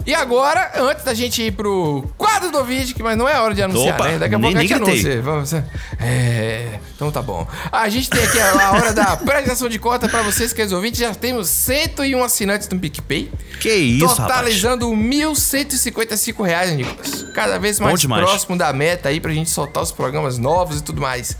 [0.07, 3.53] E agora, antes da gente ir pro quadro do vídeo, que mas não é hora
[3.53, 4.19] de anunciar, Opa, né?
[4.19, 5.21] Daqui a nem- pouco a gente anuncia.
[5.23, 5.53] Vamos,
[5.99, 7.45] é, então tá bom.
[7.73, 11.01] A gente tem aqui a, a hora da prestação de conta pra vocês, queridos ouvintes.
[11.01, 13.33] Já temos 101 assinantes no PicPay.
[13.61, 14.15] Que isso.
[14.17, 17.25] Totalizando 1.155 reais, Nicolas.
[17.35, 21.01] Cada vez mais próximo da meta aí pra gente soltar os programas novos e tudo
[21.01, 21.37] mais.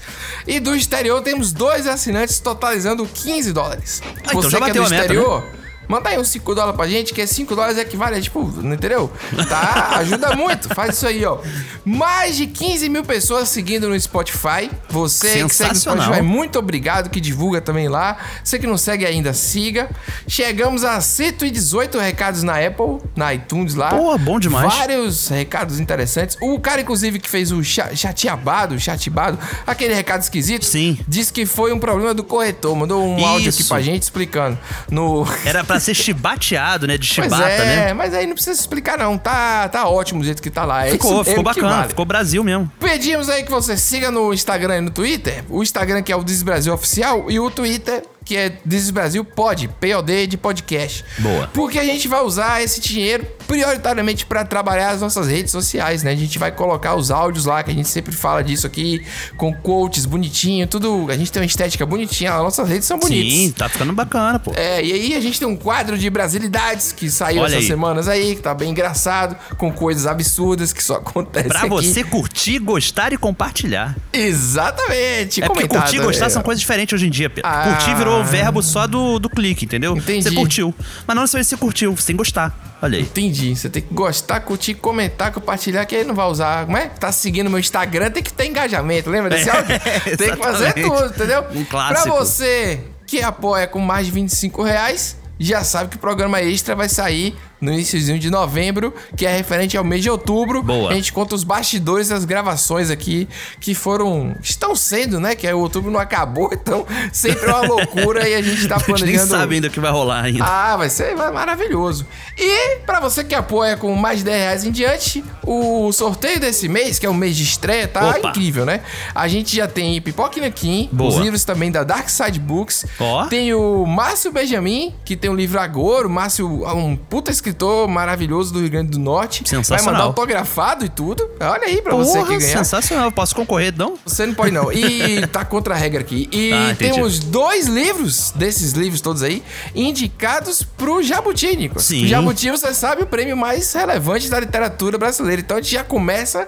[0.47, 4.03] E do exterior temos dois assinantes totalizando 15 dólares.
[4.05, 5.45] Ah, então Você já que é bateu do a meta, exterior,
[5.89, 9.11] Manda aí uns 5 dólares pra gente, que 5 dólares equivale a, tipo, não entendeu?
[9.49, 9.97] Tá?
[9.99, 10.75] Ajuda muito.
[10.75, 11.39] Faz isso aí, ó.
[11.85, 14.71] Mais de 15 mil pessoas seguindo no Spotify.
[14.89, 15.81] Você que segue no.
[15.81, 18.17] Spotify, muito obrigado, que divulga também lá.
[18.43, 19.89] Você que não segue ainda, siga.
[20.27, 23.91] Chegamos a 118 recados na Apple, na iTunes lá.
[23.91, 24.73] Pô, bom demais.
[24.75, 26.37] Vários recados interessantes.
[26.41, 30.65] O cara, inclusive, que fez o cha- chateabado, chatibado, aquele recado esquisito.
[30.65, 30.99] Sim.
[31.07, 32.75] Disse que foi um problema do corretor.
[32.75, 33.69] Mandou um áudio aqui Isso.
[33.69, 34.59] pra gente explicando.
[34.91, 35.27] No.
[35.45, 36.99] Era pra ser chibateado, né?
[36.99, 37.93] De chibata, é, né?
[37.93, 40.87] mas aí não precisa explicar não, tá, tá ótimo do jeito que tá lá.
[40.87, 41.89] É Ficou, ficou bacana, vale.
[41.89, 42.71] ficou Brasil mesmo.
[42.81, 45.45] Pedimos aí que você siga no Instagram e no Twitter.
[45.49, 49.25] O Instagram que é o Desis Brasil Oficial e o Twitter que é Desis Brasil
[49.25, 51.05] Pod, POD de podcast.
[51.21, 51.49] Boa.
[51.55, 56.11] Porque a gente vai usar esse dinheiro prioritariamente para trabalhar as nossas redes sociais, né?
[56.11, 59.55] A gente vai colocar os áudios lá, que a gente sempre fala disso aqui, com
[59.55, 61.07] quotes bonitinho, tudo.
[61.09, 63.33] A gente tem uma estética bonitinha, as nossas redes são bonitas.
[63.33, 64.53] Sim, tá ficando bacana, pô.
[64.57, 67.67] É, e aí a gente tem um quadro de brasilidades que saiu Olha essas aí.
[67.69, 71.69] semanas aí, que tá bem engraçado, com coisas absurdas que só acontecem Pra aqui.
[71.69, 73.95] você curtir, gostar e compartilhar.
[74.13, 75.43] Exatamente.
[75.43, 77.49] É porque curtir e gostar são coisas diferentes hoje em dia, Pedro.
[77.49, 77.77] Ah.
[77.77, 79.97] Curtir virou o verbo só do, do clique, entendeu?
[79.97, 80.23] Entendi.
[80.23, 80.75] Você curtiu.
[81.07, 82.77] Mas não necessariamente você curtiu, você tem que gostar.
[82.83, 83.03] Olha aí.
[83.05, 83.55] Entendi.
[83.57, 86.67] Você tem que gostar, curtir, comentar, compartilhar, que aí não vai usar.
[86.67, 86.87] Como é?
[86.89, 89.09] Tá seguindo meu Instagram, tem que ter engajamento.
[89.11, 89.77] Lembra desse É, áudio?
[90.17, 91.45] tem que fazer tudo, entendeu?
[91.55, 92.03] Um clássico.
[92.03, 96.75] Pra você que apoia com mais de 25 reais, já sabe que o programa extra
[96.75, 100.63] vai sair no iníciozinho de novembro, que é referente ao mês de outubro.
[100.63, 100.91] Boa.
[100.91, 103.29] A gente conta os bastidores das gravações aqui,
[103.61, 104.35] que foram.
[104.43, 105.35] estão sendo, né?
[105.35, 108.79] Que o outubro não acabou, então sempre é uma loucura e a gente tá A
[108.79, 109.27] gente nem planejando.
[109.31, 110.45] sabe ainda o que vai rolar ainda.
[110.45, 112.07] Ah, vai ser maravilhoso.
[112.37, 116.69] E pra você que apoia com mais de 10 reais em diante, o sorteio desse
[116.69, 118.29] mês, que é o mês de estreia, tá Opa.
[118.31, 118.83] incrível, né?
[119.15, 121.11] A gente já tem Pipoca Kim, Boa.
[121.11, 122.85] os livros também da Dark Side Books.
[123.01, 123.27] Ó.
[123.27, 126.07] Tem o Márcio Benjamin, que tem o livro Agora.
[126.07, 127.46] O Márcio é um puta escritor
[127.89, 129.43] maravilhoso do Rio Grande do Norte.
[129.43, 129.93] Vai Sensacional.
[129.95, 131.29] mandar autografado e tudo.
[131.41, 132.59] Olha aí pra você Porra, que ganhar.
[132.59, 133.13] sensacional.
[133.13, 133.99] Posso concorrer, não?
[134.05, 134.73] Você não pode não.
[134.73, 136.29] E tá contra a regra aqui.
[136.33, 139.43] E Ah, temos dois livros, desses livros todos aí,
[139.75, 141.81] indicados pro Jabuti, Nico.
[141.81, 142.05] Sim.
[142.05, 145.41] O Jabuti, você sabe, o prêmio mais relevante da literatura brasileira.
[145.41, 146.47] Então a gente já começa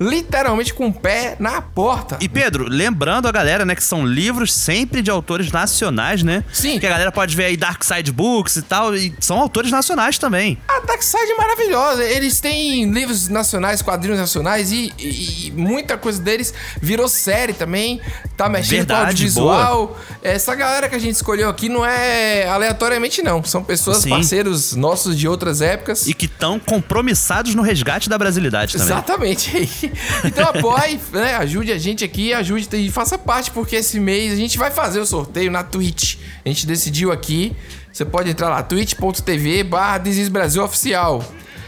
[0.00, 2.16] literalmente com o pé na porta.
[2.20, 6.44] E Pedro, lembrando a galera, né, que são livros sempre de autores nacionais, né?
[6.52, 6.78] Sim.
[6.78, 10.18] Que a galera pode ver aí Dark Side Books e tal, e são autores nacionais
[10.18, 10.37] também.
[10.68, 12.04] A Darkside é maravilhosa.
[12.04, 18.00] Eles têm livros nacionais, quadrinhos nacionais e, e- e muita coisa deles virou série também.
[18.36, 19.98] Tá mexendo com Verdade, audiovisual.
[20.22, 23.42] Essa galera que a gente escolheu aqui não é aleatoriamente, não.
[23.42, 24.10] São pessoas, Sim.
[24.10, 26.06] parceiros nossos de outras épocas.
[26.06, 28.86] E que estão compromissados no resgate da brasilidade também.
[28.88, 29.68] Exatamente.
[30.24, 31.34] Então apoie, né?
[31.36, 35.00] Ajude a gente aqui, ajude e faça parte, porque esse mês a gente vai fazer
[35.00, 36.16] o sorteio na Twitch.
[36.44, 37.56] A gente decidiu aqui.
[37.98, 41.20] Você pode entrar lá, twitch.tv barra Brasil Oficial.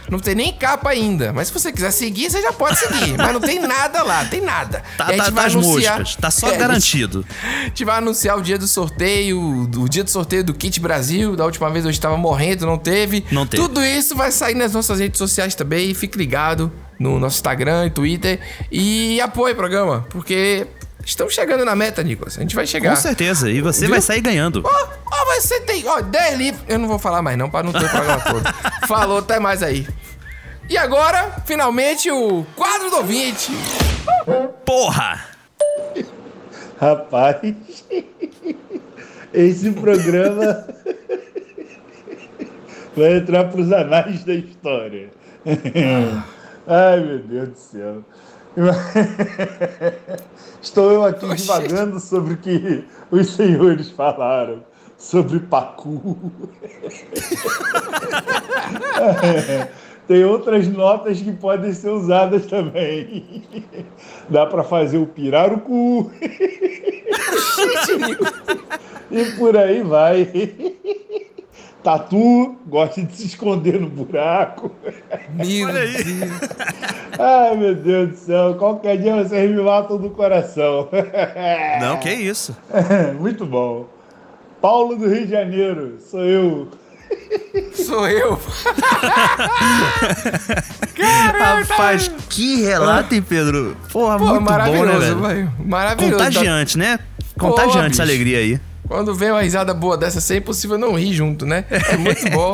[0.09, 3.15] Não tem nem capa ainda, mas se você quiser seguir, você já pode seguir.
[3.19, 4.81] mas não tem nada lá, tem nada.
[4.97, 7.27] Tá, E a gente tá, vai tá anunciar- moscas, tá só É, garantido.
[7.43, 9.41] a gente vai anunciar o dia do sorteio,
[9.77, 11.35] o dia do sorteio do Kit Brasil.
[11.35, 13.25] Da última vez eu estava morrendo, não teve.
[13.33, 13.61] Não teve.
[13.61, 15.93] Tudo isso vai sair nas nossas redes sociais também.
[15.95, 18.39] Fique ligado no nosso Instagram e Twitter.
[18.71, 20.65] E apoie o programa, porque
[21.11, 22.39] estamos chegando na meta, Nicolas.
[22.39, 22.91] A gente vai chegar.
[22.91, 23.51] Com certeza.
[23.51, 23.91] E você Viu?
[23.91, 24.63] vai sair ganhando.
[24.65, 26.63] Ó, ó, você tem, ó, 10 livros.
[26.69, 28.45] Eu não vou falar mais não, para não ter o programa todo.
[28.87, 29.87] Falou, até mais aí.
[30.69, 33.53] E agora, finalmente, o quadro do ouvinte.
[34.65, 35.25] Porra!
[36.81, 37.55] Rapaz,
[39.35, 40.65] esse programa
[42.97, 45.11] vai entrar pros anais da história.
[46.67, 48.05] Ai, meu Deus do céu.
[50.63, 54.63] Estou eu aqui divagando sobre o que os senhores falaram
[54.99, 56.17] sobre Pacu.
[60.07, 63.45] Tem outras notas que podem ser usadas também.
[64.29, 66.11] Dá para fazer o pirarucu.
[69.11, 70.29] e por aí vai.
[71.83, 74.71] Tatu gosta de se esconder no buraco.
[75.35, 75.69] Meu
[77.19, 78.55] Ai, meu Deus do céu.
[78.55, 80.89] Qualquer dia vocês me matam do coração.
[81.81, 82.57] Não, que isso.
[83.19, 83.87] Muito bom.
[84.61, 86.69] Paulo do Rio de Janeiro, sou eu.
[87.73, 88.39] Sou eu.
[91.39, 93.77] Rapaz, que relato, hein, Pedro?
[93.91, 95.53] Porra, Pô, muito bom, né, maravilhoso, velho?
[95.65, 96.17] Maravilhoso.
[96.19, 96.99] Contagiante, né?
[97.37, 97.93] Pô, Contagiante bicho.
[97.93, 98.61] essa alegria aí.
[98.91, 101.65] Quando vem uma risada boa dessa, é impossível não rir junto, né?
[101.71, 102.53] É muito bom.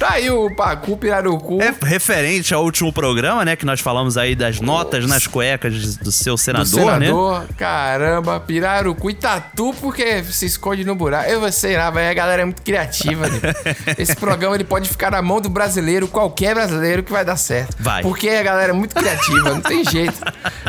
[0.00, 1.62] Tá aí o Pacu, Pirarucu.
[1.62, 3.54] É referente ao último programa, né?
[3.54, 7.06] Que nós falamos aí das notas nas cuecas do seu do senador, né?
[7.06, 11.30] senador, caramba, Pirarucu e Tatu, porque se esconde no buraco.
[11.30, 13.28] Eu sei lá, velho, a galera é muito criativa.
[13.28, 13.40] né?
[13.96, 17.76] Esse programa ele pode ficar na mão do brasileiro, qualquer brasileiro, que vai dar certo.
[17.78, 18.02] Vai.
[18.02, 20.20] Porque a galera é muito criativa, não tem jeito.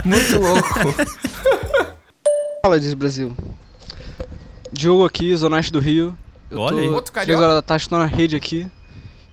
[0.06, 0.94] Muito louco.
[2.62, 3.36] Fala disso, Brasil.
[4.72, 6.18] Diogo aqui, Zona Oeste do Rio.
[6.50, 6.88] Eu Olha tô aí.
[6.90, 7.44] Outro três carioca.
[7.44, 8.68] horas da tarde, tô na rede aqui.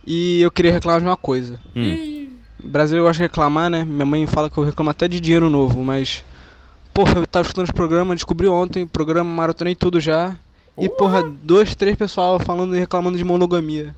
[0.07, 1.61] E eu queria reclamar de uma coisa.
[1.76, 2.28] Hum.
[2.62, 3.84] Brasil gosta de reclamar, né?
[3.84, 6.24] Minha mãe fala que eu reclamo até de dinheiro novo, mas.
[6.93, 10.34] Porra, eu tava escutando os programas, descobri ontem, o programa maratonei tudo já.
[10.76, 13.95] E, porra, dois, três pessoal falando e reclamando de monogamia.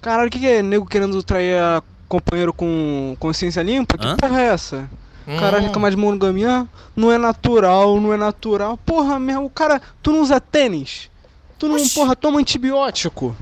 [0.00, 3.98] Caralho, o que, que é nego querendo trair a companheiro com consciência limpa?
[3.98, 4.16] Que Hã?
[4.16, 4.88] porra é essa?
[5.26, 5.62] O cara Hum.
[5.62, 8.76] reclamar de monogamia, não é natural, não é natural.
[8.78, 11.10] Porra, meu, o cara, tu não usa tênis?
[11.58, 13.34] Tu não, porra, toma antibiótico?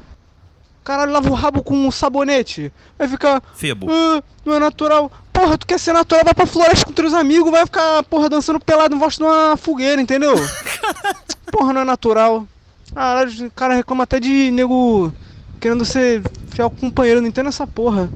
[0.83, 2.73] Caralho, lava o rabo com um sabonete.
[2.99, 3.43] Vai ficar.
[3.55, 3.87] Febo.
[3.91, 5.11] "Ah, não é natural.
[5.33, 8.61] Porra, tu quer ser natural, vai pra floresta com teus amigos, vai ficar, porra, dançando
[8.61, 10.35] pelado embaixo de uma fogueira, entendeu?
[11.51, 12.47] porra, não é natural.
[12.95, 15.13] Caralho, o cara reclama até de nego
[15.61, 18.09] querendo ser fiel companheiro, não entendo essa porra.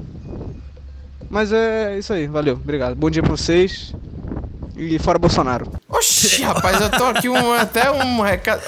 [1.29, 2.95] Mas é isso aí, valeu, obrigado.
[2.95, 3.93] Bom dia pra vocês.
[4.75, 5.71] E fora Bolsonaro.
[5.89, 8.61] Oxi, rapaz, eu tô aqui um, até um recado.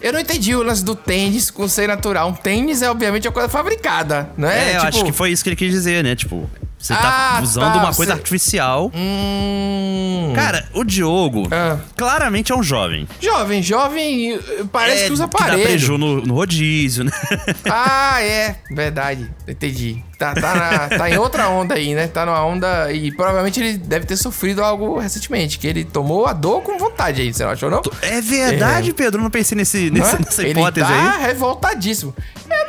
[0.00, 2.28] Eu não entendi o lance do tênis com ser natural.
[2.28, 4.58] Um tênis é, obviamente, uma coisa fabricada, não é?
[4.58, 6.14] É, eu Tipo, acho que foi isso que ele quis dizer, né?
[6.16, 6.48] Tipo,
[6.80, 8.90] você tá Ah, usando tá, uma coisa você- artificial.
[8.94, 10.32] Hum.
[10.34, 11.48] Cara, o Diogo
[11.96, 13.06] claramente é um jovem.
[13.20, 14.38] Jovem, jovem,
[14.72, 15.62] parece É, que usa Que dá aparelho.
[15.64, 17.10] preju no, no rodízio, né?
[17.70, 18.56] Ah, é.
[18.70, 19.30] Verdade.
[19.46, 20.02] Entendi.
[20.18, 22.06] Tá, tá, na- tá em outra onda aí, né?
[22.06, 22.92] Tá numa onda.
[22.92, 25.58] E provavelmente ele deve ter sofrido algo recentemente.
[25.58, 27.80] Que ele tomou a dor com vontade aí, você não achou, não?
[28.02, 29.22] É verdade, Pedro.
[29.22, 30.18] Não pensei nesse, nesse- é?
[30.18, 31.22] nessa ele hipótese tá aí.
[31.22, 32.14] revoltadíssimo.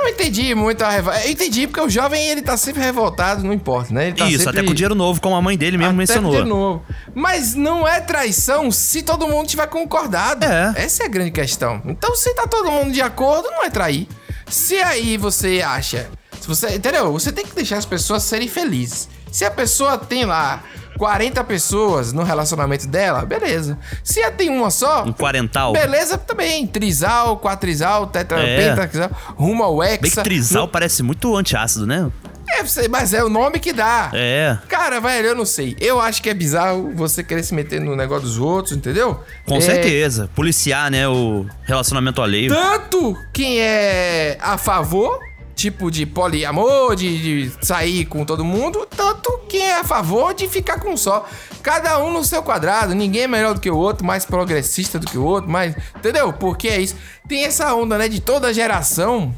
[0.01, 1.23] Eu não entendi muito a revolta.
[1.23, 4.11] Eu entendi porque o jovem ele tá sempre revoltado, não importa, né?
[4.11, 4.59] Tá Isso, sempre...
[4.59, 6.41] até com dinheiro novo, como a mãe dele mesmo Até mencionou.
[6.41, 6.83] de novo.
[7.13, 10.43] Mas não é traição se todo mundo tiver concordado.
[10.75, 11.83] Essa é a grande questão.
[11.85, 14.07] Então, se tá todo mundo de acordo, não é trair.
[14.49, 16.09] Se aí você acha.
[16.39, 17.11] Se você, entendeu?
[17.11, 19.07] Você tem que deixar as pessoas serem felizes.
[19.31, 20.63] Se a pessoa tem lá
[20.97, 23.77] 40 pessoas no relacionamento dela, beleza.
[24.03, 25.73] Se ela tem uma só, Um quarental.
[25.73, 26.65] beleza também.
[26.67, 28.69] Trisal, quatrisal, tetra, É.
[28.69, 30.01] pentatrisal, rumo ao hexa.
[30.01, 32.11] Bem que trisal parece muito antiácido, né?
[32.53, 34.09] É, mas é o nome que dá.
[34.13, 34.57] É.
[34.67, 35.75] Cara, velho, eu não sei.
[35.79, 39.21] Eu acho que é bizarro você querer se meter no negócio dos outros, entendeu?
[39.45, 40.29] Com É, certeza.
[40.35, 41.07] Policiar, né?
[41.07, 42.51] O relacionamento alheio.
[42.53, 45.17] Tanto quem é a favor,
[45.61, 50.47] tipo de poliamor, de, de sair com todo mundo, tanto quem é a favor de
[50.47, 51.25] ficar com um só.
[51.61, 55.05] Cada um no seu quadrado, ninguém é melhor do que o outro, mais progressista do
[55.07, 55.75] que o outro, mais.
[55.95, 56.33] Entendeu?
[56.33, 56.95] Porque é isso.
[57.27, 59.33] Tem essa onda, né, de toda geração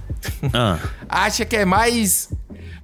[0.54, 0.78] Ah.
[1.10, 2.30] acha que é mais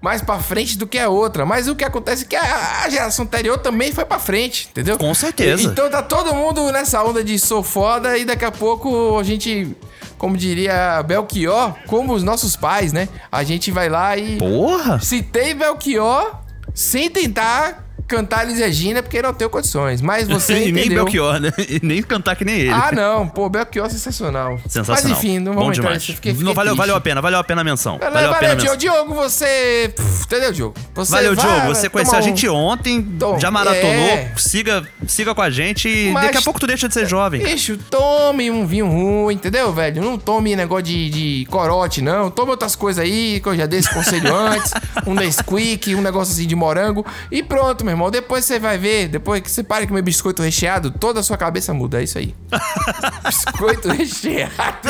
[0.01, 2.89] mais para frente do que a outra, mas o que acontece é que a, a
[2.89, 4.97] geração anterior também foi para frente, entendeu?
[4.97, 5.61] Com certeza.
[5.61, 9.23] E- Então tá todo mundo nessa onda de sou foda e daqui a pouco a
[9.23, 9.75] gente,
[10.19, 13.09] como diria Belchior, como os nossos pais, né?
[13.31, 14.99] A gente vai lá e Porra!
[14.99, 16.41] Citei Belchior
[16.75, 20.01] sem tentar cantar Elis Regina porque não tenho condições.
[20.01, 21.05] Mas você e nem entendeu.
[21.05, 21.51] Belchior, né?
[21.57, 22.69] E nem cantar que nem ele.
[22.71, 23.27] Ah, não.
[23.27, 24.59] Pô, Belchior é sensacional.
[24.67, 25.03] Sensacional.
[25.03, 26.13] Mas enfim, não Bom vamos entrar nisso.
[26.13, 26.77] Fiquei, não fiquei valeu, triste.
[26.79, 27.97] valeu a pena, valeu a pena a menção.
[27.99, 28.77] Valeu, valeu a pena a valeu, menção.
[28.77, 29.93] Diogo, Diogo, você.
[29.95, 30.75] Pff, Entendeu, Diogo?
[30.95, 31.67] Você Valeu, vai Diogo.
[31.75, 33.89] Você conheceu tomar a um- gente ontem, Tom, já maratonou.
[33.91, 34.31] é.
[34.37, 37.41] Siga, siga com a gente e Mas- daqui a pouco tu deixa de ser jovem.
[37.43, 40.01] Bicho, tome um vinho ruim, entendeu, velho?
[40.01, 42.29] Não tome negócio de, de corote, não.
[42.31, 44.71] Tome outras coisas aí, que eu já dei esse conselho antes.
[45.05, 47.05] Um Nesquik, um negócio assim de morango.
[47.31, 47.98] E pronto, meu irmão.
[48.09, 51.37] Depois você vai ver, depois que você para de comer biscoito recheado, toda a sua
[51.37, 51.99] cabeça muda.
[51.99, 52.35] É isso aí.
[53.25, 54.89] biscoito recheado.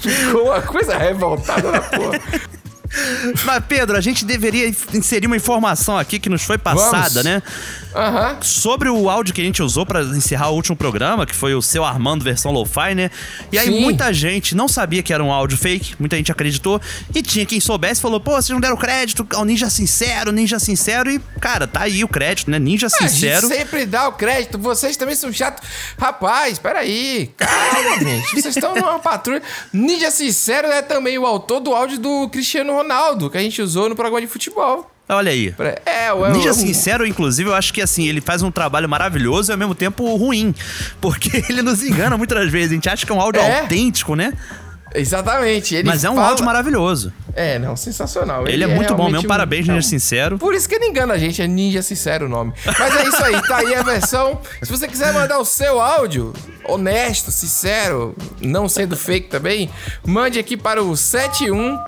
[0.00, 2.20] Ficou uma coisa revoltada na porra.
[3.44, 7.24] Mas, Pedro, a gente deveria inserir uma informação aqui que nos foi passada, Vamos.
[7.24, 7.42] né?
[7.94, 8.38] Aham.
[8.42, 11.62] Sobre o áudio que a gente usou pra encerrar o último programa, que foi o
[11.62, 13.10] seu Armando versão lo-fi, né?
[13.50, 13.80] E aí Sim.
[13.80, 16.80] muita gente não sabia que era um áudio fake, muita gente acreditou.
[17.14, 20.58] E tinha quem soubesse e falou: pô, vocês não deram crédito ao Ninja Sincero, Ninja
[20.58, 21.10] Sincero.
[21.10, 22.58] E, cara, tá aí o crédito, né?
[22.58, 23.48] Ninja A Sincero.
[23.48, 25.66] gente sempre dá o crédito, vocês também são chatos.
[25.98, 27.30] Rapaz, peraí.
[27.36, 28.30] Calma, gente.
[28.40, 29.42] Vocês estão numa patrulha.
[29.72, 32.81] Ninja Sincero é também o autor do áudio do Cristiano Ronaldo,
[33.30, 34.90] que a gente usou no programa de futebol.
[35.08, 35.54] Olha aí.
[35.84, 39.50] É, o Ninja o- Sincero, inclusive, eu acho que assim, ele faz um trabalho maravilhoso
[39.50, 40.54] e ao mesmo tempo ruim.
[41.00, 42.70] Porque ele nos engana muitas vezes.
[42.70, 43.60] A gente acha que é um áudio É.
[43.60, 44.32] autêntico, né?
[44.94, 45.74] Exatamente.
[45.74, 47.12] Ele Mas é um fala- áudio maravilhoso.
[47.34, 48.46] É, não, sensacional.
[48.46, 49.24] Ele, é muito bom mesmo.
[49.24, 50.38] um- Parabéns, é Ninja Sincero.
[50.38, 52.52] Por isso que ele engana a gente, é Ninja Sincero o nome.
[52.66, 54.38] Mas é isso aí, tá aí a versão.
[54.62, 59.70] Se você quiser mandar o seu áudio, honesto, sincero, não sendo fake também,
[60.06, 61.78] mande aqui para o 71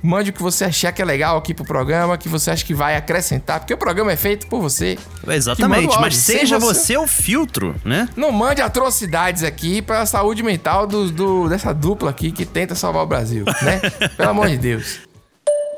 [0.00, 2.72] Mande o que você achar que é legal aqui pro programa, que você acha que
[2.72, 4.96] vai acrescentar, porque o programa é feito por você.
[5.22, 6.00] Manda Exatamente, o áudio.
[6.00, 6.96] mas seja você...
[6.96, 8.08] o filtro, né?
[8.16, 13.02] Não mande atrocidades aqui pra saúde mental do, do- dessa dupla aqui que tenta salvar
[13.02, 13.80] o Brasil, né?
[14.16, 15.00] Pelo amor de Deus.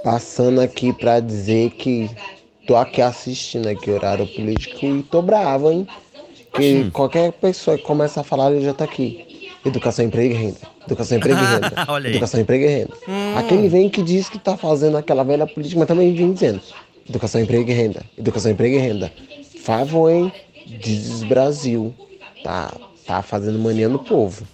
[0.04, 2.10] Passando aqui pra dizer que
[2.66, 5.88] tô aqui assistindo aqui horário político e tô bravo, hein?
[6.54, 9.29] Que qualquer pessoa que começa a falar, ele já tá aqui.
[9.64, 10.58] Educação, emprego e renda.
[10.86, 11.72] Educação, emprego e renda.
[11.88, 12.12] Olha aí.
[12.12, 12.94] Educação, emprego e renda.
[13.38, 16.60] Aquele vem que diz que tá fazendo aquela velha política, mas também vem dizendo.
[17.08, 18.02] Educação, emprego e renda.
[18.16, 19.12] Educação, emprego e renda.
[19.62, 20.32] Favor, hein?
[20.66, 21.94] Diz Brasil.
[22.42, 22.72] Tá,
[23.06, 24.46] tá fazendo mania no povo.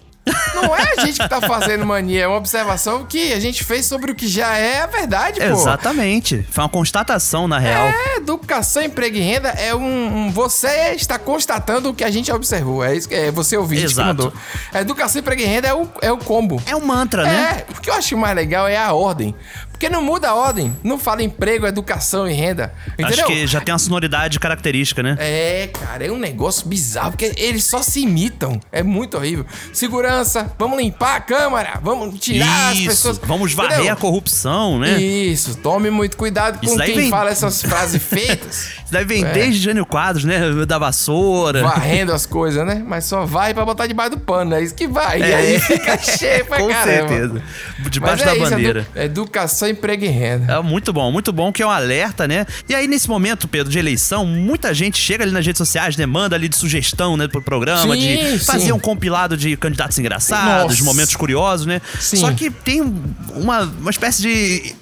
[0.55, 3.85] Não é a gente que tá fazendo mania, é uma observação que a gente fez
[3.85, 5.45] sobre o que já é a verdade, pô.
[5.45, 6.45] Exatamente.
[6.51, 7.87] Foi uma constatação, na real.
[7.87, 12.31] É, educação, emprego e renda é um, um- Você está constatando o que a gente
[12.31, 12.83] observou.
[12.83, 14.07] É isso que é você ouvinte que Exato.
[14.07, 14.33] mandou.
[14.73, 16.61] A educação, emprego e renda é o, é o combo.
[16.65, 17.63] É um mantra, né?
[17.67, 19.35] É, o que eu acho mais legal é a ordem.
[19.77, 20.75] Porque não muda a ordem.
[20.83, 22.73] Não fala emprego, educação e renda.
[22.93, 23.13] Entendeu?
[23.13, 25.15] Acho que já tem uma sonoridade característica, né?
[25.19, 28.59] É, cara, é um negócio bizarro, porque eles só se imitam.
[28.71, 29.45] É muito horrível.
[29.71, 33.17] Segurança, vamos limpar a câmara, vamos tirar as Isso, pessoas.
[33.19, 33.93] vamos varrer Entendeu?
[33.93, 34.99] a corrupção, né?
[34.99, 38.69] Isso, tome muito cuidado Isso com quem vem- fala essas frases feitas.
[38.87, 39.31] Isso daí vem É.
[39.31, 40.39] desde Jânio Quadros, né?
[40.65, 41.61] Da vassoura.
[41.61, 42.83] Varrendo as coisas, né?
[42.87, 45.19] Mas só vai pra botar debaixo do pano, é isso que vai.
[45.19, 45.35] E É.
[45.35, 47.07] aí fica cheio pra Com caramba.
[47.09, 47.43] certeza.
[47.89, 48.79] Debaixo Mas da é isso, bandeira.
[48.95, 50.53] edu- educação, emprego e renda.
[50.53, 52.45] É muito bom, muito bom, que é um alerta, né?
[52.67, 56.05] E aí, nesse momento, Pedro, de eleição, muita gente chega ali nas redes sociais, né?
[56.05, 58.71] Manda ali de sugestão, né, pro programa, Sim, de fazer sim.
[58.71, 60.83] um compilado de candidatos engraçados, Nossa.
[60.83, 61.81] momentos curiosos, né?
[61.99, 62.17] Sim.
[62.17, 62.81] Só que tem
[63.35, 64.75] uma, uma espécie de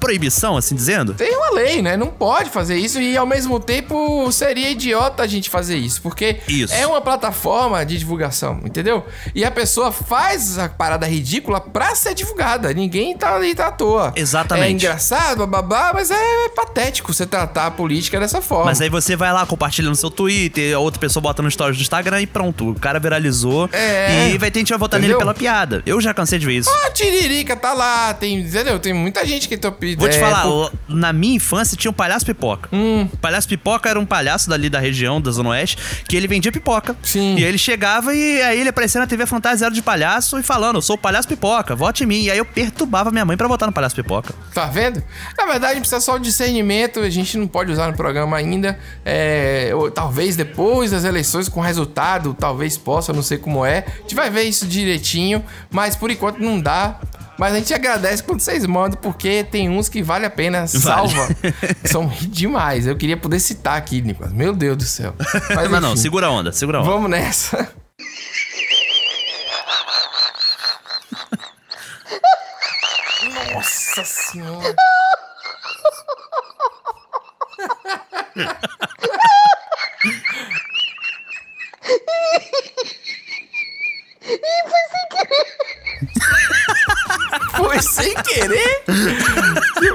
[0.00, 1.14] proibição, assim dizendo.
[1.14, 1.96] Tem uma lei, né?
[1.96, 6.40] Não pode fazer isso e ao mesmo tempo seria idiota a gente fazer isso, porque
[6.48, 6.72] Isso.
[6.74, 9.04] é uma plataforma de divulgação, entendeu?
[9.34, 12.72] E a pessoa faz a parada ridícula pra ser divulgada.
[12.72, 14.12] Ninguém tá ali tá à toa.
[14.16, 14.66] Exatamente.
[14.66, 18.66] É engraçado, babá, mas é patético você tratar a política dessa forma.
[18.66, 21.76] Mas aí você vai lá, compartilha no seu Twitter, a outra pessoa bota no stories
[21.76, 22.70] do Instagram e pronto.
[22.70, 23.68] O cara viralizou.
[23.72, 24.30] É.
[24.30, 25.18] E vai ter gente que vai votar Entendeu?
[25.18, 25.82] nele pela piada.
[25.84, 26.70] Eu já cansei de ver isso.
[26.86, 28.78] A Tiririca tá lá, tem, entendeu?
[28.78, 31.94] Tem muita gente que topi, Vou te é, falar, por- na minha infância tinha um
[31.94, 32.68] palhaço pipoca.
[32.72, 33.08] Hum.
[33.12, 35.76] O palhaço pipoca era um palhaço dali da região, da Zona Oeste,
[36.08, 36.96] que ele vendia pipoca.
[37.02, 37.36] Sim.
[37.36, 40.82] E ele chegava e aí ele aparecia na TV fantasiado de palhaço e falando: Eu
[40.82, 42.22] sou o palhaço pipoca, vote em mim.
[42.24, 44.34] E aí eu perturbava minha mãe pra votar no palhaço pipoca.
[44.54, 45.02] Tá vendo?
[45.36, 48.78] Na verdade, precisa só de discernimento, a gente não pode usar no programa ainda.
[49.04, 53.84] É, ou talvez depois das eleições, com resultado, talvez possa, não sei como é.
[53.98, 56.98] A gente vai ver isso direitinho, mas por enquanto não dá.
[57.40, 61.26] Mas a gente agradece quando vocês mandam, porque tem uns que vale a pena, salva.
[61.90, 62.86] São demais.
[62.86, 64.30] Eu queria poder citar aqui, Nicolas.
[64.30, 65.14] Meu Deus do céu.
[65.54, 66.90] Mas, não, segura a onda, segura a onda.
[66.90, 67.72] Vamos nessa.
[73.54, 74.76] Nossa senhora.
[84.22, 85.19] E foi sem querer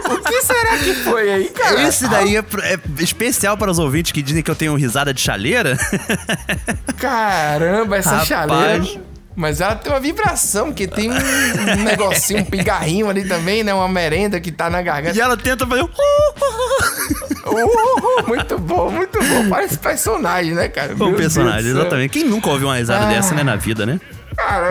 [0.10, 1.84] o que será que foi aí, cara?
[1.84, 5.22] Esse daí é, é especial para os ouvintes que dizem que eu tenho risada de
[5.22, 5.78] chaleira.
[6.98, 8.28] Caramba, essa Rapaz.
[8.28, 8.84] chaleira.
[9.36, 13.74] Mas ela tem uma vibração, que tem um, negocinho, um pigarrinho ali também, né?
[13.74, 15.18] Uma merenda que tá na garganta.
[15.18, 15.82] E ela tenta fazer.
[15.84, 15.90] um
[17.46, 19.50] Uh, muito bom, muito bom.
[19.50, 20.96] Parece personagem, né, cara?
[21.00, 22.10] Um personagem, exatamente.
[22.10, 23.10] Quem nunca ouviu uma risada Ah.
[23.10, 24.00] dessa, né, na vida, né?
[24.38, 24.68] Cara,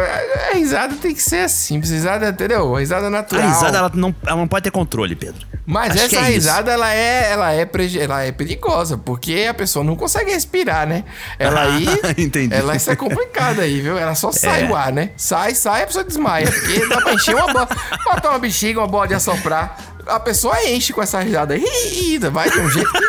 [0.50, 1.80] a a risada tem que ser assim.
[1.80, 2.74] Risada, entendeu?
[2.74, 3.48] Risada A natural.
[3.48, 5.46] risada, ela não, ela não pode ter controle, Pedro.
[5.66, 6.32] Mas Acho essa é isso.
[6.32, 11.04] risada, ela é, ela, é ela é perigosa, porque a pessoa não consegue respirar, né?
[11.38, 11.86] Ela aí.
[12.18, 12.54] Entendi.
[12.54, 13.96] Ela isso é complicada aí, viu?
[13.98, 14.68] Ela só sai É.
[14.70, 15.10] o ar, né?
[15.16, 16.50] Sai, sai, a pessoa desmaia.
[16.50, 17.68] Porque dá pra encher uma bola.
[18.04, 19.76] Botar uma bexiga, uma bola de assoprar.
[20.06, 21.64] A pessoa enche com essa risada aí.
[21.64, 23.04] Ih, vai de um jeito que.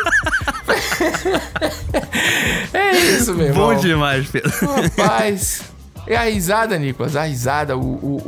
[2.76, 3.74] é isso, meu irmão.
[3.74, 4.50] Bom demais, Pedro.
[4.96, 5.60] Rapaz.
[6.06, 8.22] E a risada, Nicolas, a risada, o, o,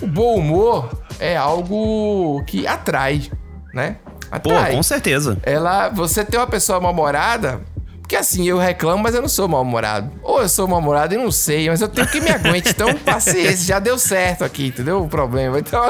[0.00, 0.88] o, o bom humor
[1.20, 3.30] é algo que atrai,
[3.74, 3.96] né?
[4.42, 4.72] Pô, Atrai.
[4.74, 5.36] com certeza.
[5.42, 7.60] Ela, você tem uma pessoa mal-humorada,
[8.00, 10.10] porque assim, eu reclamo, mas eu não sou mal-humorado.
[10.22, 12.70] Ou eu sou mal-humorado e não sei, mas eu tenho que me aguente.
[12.70, 15.02] Então, paciência, já deu certo aqui, entendeu?
[15.02, 15.58] O problema.
[15.58, 15.82] Então,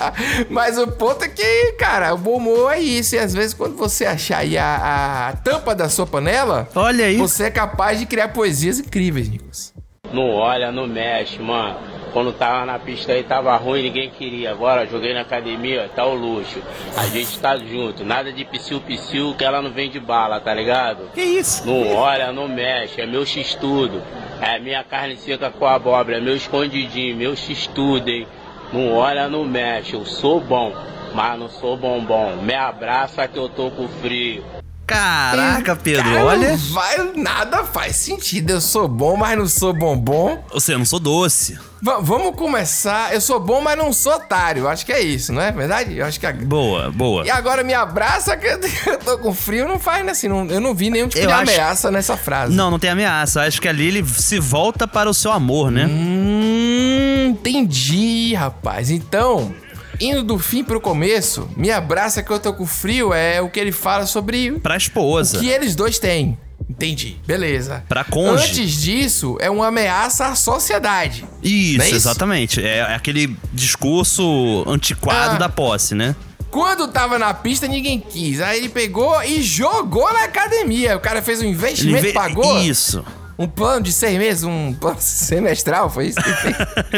[0.48, 3.14] mas o ponto é que, cara, o bom humor é isso.
[3.14, 7.18] E às vezes, quando você achar aí a, a tampa da sua panela, Olha aí.
[7.18, 9.74] você é capaz de criar poesias incríveis, Nicolas.
[10.12, 11.76] Não olha, não mexe, mano.
[12.12, 14.50] Quando tava na pista aí tava ruim, ninguém queria.
[14.50, 16.60] Agora joguei na academia, tá o luxo.
[16.96, 21.10] A gente tá junto, nada de psiu-psiu que ela não vem de bala, tá ligado?
[21.14, 21.64] Que isso?
[21.66, 24.02] Não olha, não mexe, é meu x-tudo.
[24.40, 28.26] É minha carne seca com abóbora, é meu escondidinho, meu x-tudo, hein?
[28.72, 30.72] Não olha, não mexe, eu sou bom,
[31.14, 32.36] mas não sou bombom.
[32.42, 34.44] Me abraça que eu tô com frio.
[34.90, 36.48] Caraca, Pedro, Cara, olha.
[36.50, 38.50] não vai, nada faz sentido.
[38.50, 40.42] Eu sou bom, mas não sou bombom.
[40.50, 41.58] Ou seja, eu não sou doce.
[41.82, 43.14] Va- vamos começar.
[43.14, 44.68] Eu sou bom, mas não sou otário.
[44.68, 45.96] Acho que é isso, não é verdade?
[45.96, 46.32] Eu acho que é.
[46.32, 47.24] Boa, boa.
[47.26, 48.46] E agora me abraça que
[48.86, 49.66] eu tô com frio.
[49.66, 50.12] Não faz, né?
[50.12, 52.54] Assim, não, eu não vi nenhum tipo Eu de acho- ameaça nessa frase.
[52.54, 53.42] Não, não tem ameaça.
[53.42, 55.86] Acho que ali ele se volta para o seu amor, né?
[55.86, 58.90] Hum, entendi, rapaz.
[58.90, 59.54] Então,
[60.00, 63.60] indo do fim pro começo, me abraça que eu tô com frio é o que
[63.60, 65.36] ele fala sobre Pra esposa.
[65.36, 66.38] o que eles dois têm.
[66.68, 67.84] Entendi, beleza.
[67.88, 68.44] Pra cônjuge.
[68.62, 71.24] Antes disso, é uma ameaça à sociedade.
[71.42, 71.94] Isso, é isso?
[71.96, 72.64] exatamente.
[72.64, 75.38] É aquele discurso antiquado Ah.
[75.38, 76.14] da posse, né?
[76.50, 78.40] Quando tava na pista, ninguém quis.
[78.40, 80.96] Aí ele pegou e jogou na academia.
[80.96, 82.58] O cara fez um investimento, vê- pagou.
[82.60, 83.04] Isso.
[83.42, 86.56] Um plano de seis meses, um plano semestral, foi isso que fez.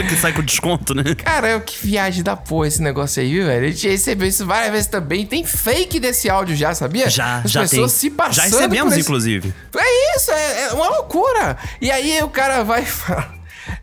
[0.09, 1.05] que sai com desconto, né?
[1.15, 3.67] Cara, que viagem da porra esse negócio aí, viu, velho?
[3.67, 5.25] A gente recebeu isso várias vezes também.
[5.25, 7.09] Tem fake desse áudio já, sabia?
[7.09, 8.01] Já, As já pessoas tem.
[8.01, 9.55] se passando Já recebemos, esse- inclusive.
[9.77, 11.57] É isso, é, é uma loucura.
[11.81, 13.35] E aí o cara vai falar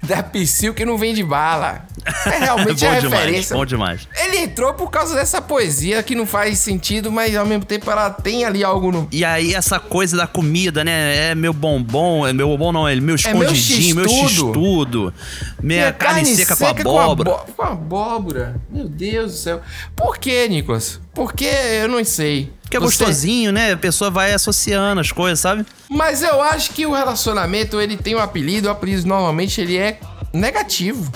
[0.04, 1.86] da Psyu que não vende bala.
[2.26, 3.56] É realmente bom a demais, referência.
[3.56, 4.08] bom demais.
[4.24, 8.10] Ele entrou por causa dessa poesia que não faz sentido, mas ao mesmo tempo ela
[8.10, 9.08] tem ali algo no.
[9.12, 11.32] E aí, essa coisa da comida, né?
[11.32, 15.14] É meu bombom, é meu bombom não, é meu escondidinho, meu x-tudo.
[15.62, 16.66] minha Minha carne, seca, com
[17.00, 17.30] abóbora.
[17.32, 18.56] abó- Com abóbora.
[18.70, 19.62] Meu Deus do céu.
[19.96, 21.00] Por que, Nicolas?
[21.14, 22.52] Porque eu não sei.
[22.62, 23.74] Porque é gostosinho, né?
[23.74, 25.66] A pessoa vai associando as coisas, sabe?
[25.90, 30.00] Mas eu acho que o relacionamento ele tem um apelido, o apelido normalmente ele é
[30.32, 31.12] negativo.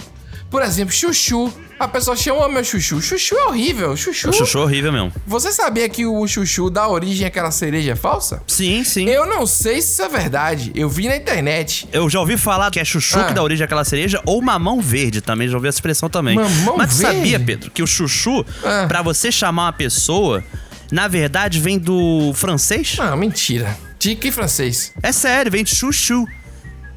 [0.53, 1.51] Por exemplo, chuchu.
[1.79, 3.01] A pessoa chama meu chuchu.
[3.01, 3.97] Chuchu é horrível.
[3.97, 4.29] Chuchu.
[4.29, 5.11] O chuchu é horrível mesmo.
[5.25, 8.43] Você sabia que o chuchu dá origem àquela cereja falsa?
[8.47, 9.09] Sim, sim.
[9.09, 10.71] Eu não sei se isso é verdade.
[10.75, 11.89] Eu vi na internet.
[11.91, 13.23] Eu já ouvi falar que é chuchu Ah.
[13.23, 16.35] que dá origem àquela cereja ou mamão verde também, já ouvi essa expressão também.
[16.35, 17.15] Mamão Mas verde?
[17.17, 18.85] sabia, Pedro, que o chuchu, Ah.
[18.87, 20.43] pra você chamar uma pessoa,
[20.91, 22.95] na verdade vem do francês?
[22.99, 23.75] Ah, mentira.
[23.97, 24.93] De que francês?
[25.01, 26.27] É sério, vem de chuchu.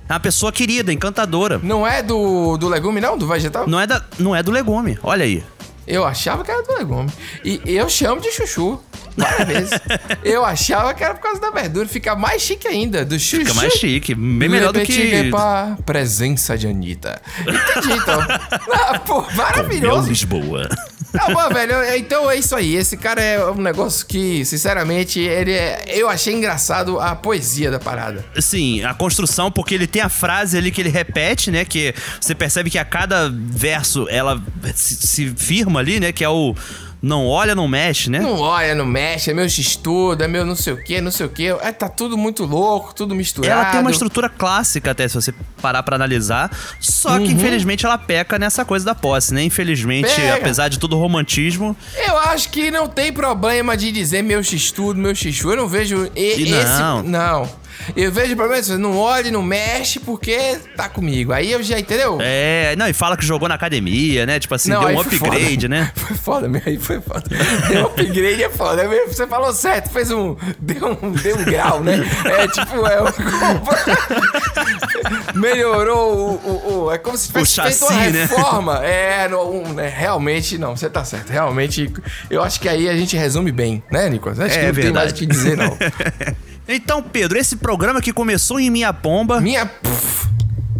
[0.08, 1.60] É uma pessoa querida, encantadora.
[1.62, 3.18] Não é do, do legume, não?
[3.18, 3.66] Do vegetal?
[3.66, 5.42] Não é, da, não é do legume, olha aí.
[5.86, 7.08] Eu achava que era do legume.
[7.44, 8.80] E eu chamo de chuchu.
[9.16, 9.80] Várias vezes.
[10.24, 11.86] Eu achava que era por causa da verdura.
[11.86, 13.04] Fica mais chique ainda.
[13.04, 13.44] Do chuchu.
[13.44, 15.30] Fica mais chique, bem melhor do que...
[15.30, 17.20] pra presença de Anitta.
[17.40, 18.20] Entendi, então.
[18.88, 20.08] Ah, pô, maravilhoso.
[20.08, 20.68] Lisboa.
[21.16, 21.96] Tá bom, velho.
[21.96, 22.74] Então é isso aí.
[22.76, 25.84] Esse cara é um negócio que, sinceramente, ele é...
[25.88, 28.24] eu achei engraçado a poesia da parada.
[28.38, 31.64] Sim, a construção, porque ele tem a frase ali que ele repete, né?
[31.64, 34.40] Que você percebe que a cada verso ela
[34.74, 36.12] se, firma ali, né?
[36.12, 36.54] Que é o
[37.02, 38.18] não olha, não mexe, né?
[38.18, 41.26] Não olha, não mexe, é meu x-tudo, é meu não sei o que, não sei
[41.26, 41.46] o que.
[41.48, 43.52] É, tá tudo muito louco, tudo misturado.
[43.52, 46.50] Ela tem uma estrutura clássica, até se você parar pra analisar.
[46.80, 47.30] Só que, Uhum.
[47.32, 49.42] infelizmente, ela peca nessa coisa da posse, né?
[49.44, 50.34] Infelizmente, Pega.
[50.36, 51.76] apesar de todo o romantismo.
[52.06, 55.50] Eu acho que não tem problema de dizer meu x-tudo, meu x-chu.
[55.50, 56.78] Eu não vejo e- E esse...
[56.80, 57.02] não.
[57.02, 57.65] Não.
[57.96, 61.32] Eu vejo o problema, você não olha, não mexe, porque tá comigo.
[61.32, 62.18] Aí eu já, entendeu?
[62.20, 64.38] É, não, e fala que jogou na academia, né?
[64.40, 65.68] Tipo assim, Não, deu um upgrade, foda.
[65.68, 65.92] né?
[65.96, 66.62] Foi foda, meu.
[66.66, 67.22] Aí foi foda.
[67.68, 68.82] Deu um upgrade é foda.
[68.82, 70.36] É Você falou certo, fez um.
[70.58, 71.98] Deu um, deu um grau, né?
[72.24, 73.06] É tipo, é um.
[75.34, 78.22] Melhorou o, o, o- É como se tivesse feito uma né?
[78.22, 78.84] reforma.
[78.84, 81.30] É, no- um, né, realmente, não, você tá certo.
[81.30, 81.92] Realmente,
[82.30, 84.40] eu acho que aí a gente resume bem, né, Nicolas?
[84.40, 85.14] Acho que É não tem mais o verdade.
[85.14, 85.76] que dizer, não.
[86.68, 89.40] Então, Pedro, esse programa que começou em Minha Pomba.
[89.40, 89.70] Minha.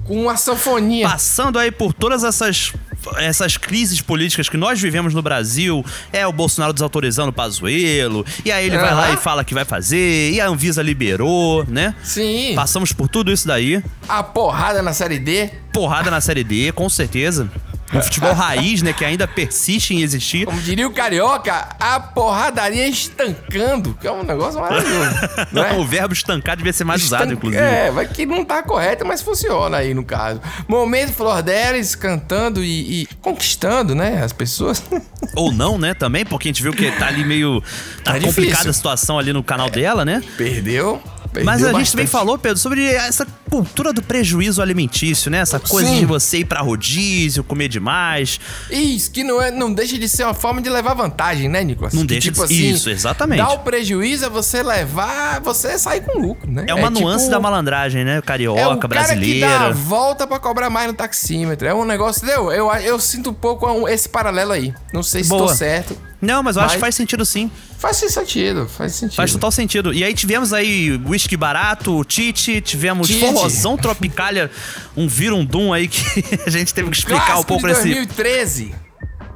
[0.05, 1.09] Com uma sanfonia.
[1.09, 2.72] Passando aí por todas essas.
[3.18, 8.51] Essas crises políticas que nós vivemos no Brasil, é o Bolsonaro desautorizando o Pazuello, e
[8.51, 11.95] aí ele vai lá e fala que vai fazer, e a Anvisa liberou, né?
[12.03, 12.53] Sim.
[12.57, 13.80] Passamos por tudo isso daí.
[14.09, 15.49] A porrada na série D.
[15.72, 17.49] Porrada na Série D, com certeza.
[17.93, 20.45] Um futebol raiz, né, que ainda persiste em existir.
[20.45, 25.11] Como diria o carioca, a porradaria estancando, que é um negócio maravilhoso.
[25.53, 25.72] não é?
[25.74, 27.62] o verbo estancar devia ser mais usado, Estan- inclusive.
[27.62, 30.41] É, vai que não tá correto, mas funciona aí no caso.
[30.66, 34.82] Momento Flor Delis cantando e, e conquistando, né, as pessoas.
[35.37, 37.62] Ou não, né, também, porque a gente viu que tá ali meio.
[38.03, 40.22] Tá, Tá complicada a situação ali no canal dela, né?
[40.37, 41.01] Perdeu.
[41.44, 42.08] Mas a perdeu gente também bastante.
[42.20, 45.38] falou, Pedro, sobre essa cultura do prejuízo alimentício, né?
[45.38, 46.00] Essa coisa Sim.
[46.00, 48.38] de você ir pra rodízio, comer demais.
[48.70, 51.92] Isso, que não, é, não deixa de ser uma forma de levar vantagem, né, Nicolas?
[51.94, 53.38] Não Que, deixa de- isso, exatamente.
[53.38, 56.64] Dá o prejuízo é você levar, você sair com lucro, né?
[56.68, 58.16] É uma nuance tipo- da malandragem, né?
[58.16, 59.72] É o Carioca, cara que dá a brasileira.
[59.72, 61.66] volta pra cobrar mais no taxímetro.
[61.66, 62.50] É um negócio, entendeu?
[62.52, 64.74] Eu, eu sinto um pouco esse paralelo aí.
[64.92, 65.48] Não sei se Boa.
[65.48, 65.96] tô certo.
[66.20, 67.50] Não, mas eu acho Mas- que faz sentido sim.
[67.78, 69.16] Faz sentido, faz sentido.
[69.16, 69.92] Faz total sentido.
[69.92, 73.20] E aí tivemos aí whisky barato, Tite, tivemos Tite.
[73.20, 74.50] forrozão tropicalha,
[74.96, 76.02] um virundum aí que
[76.46, 77.82] a gente teve que explicar um pouco de esse...
[77.82, 78.74] 2013.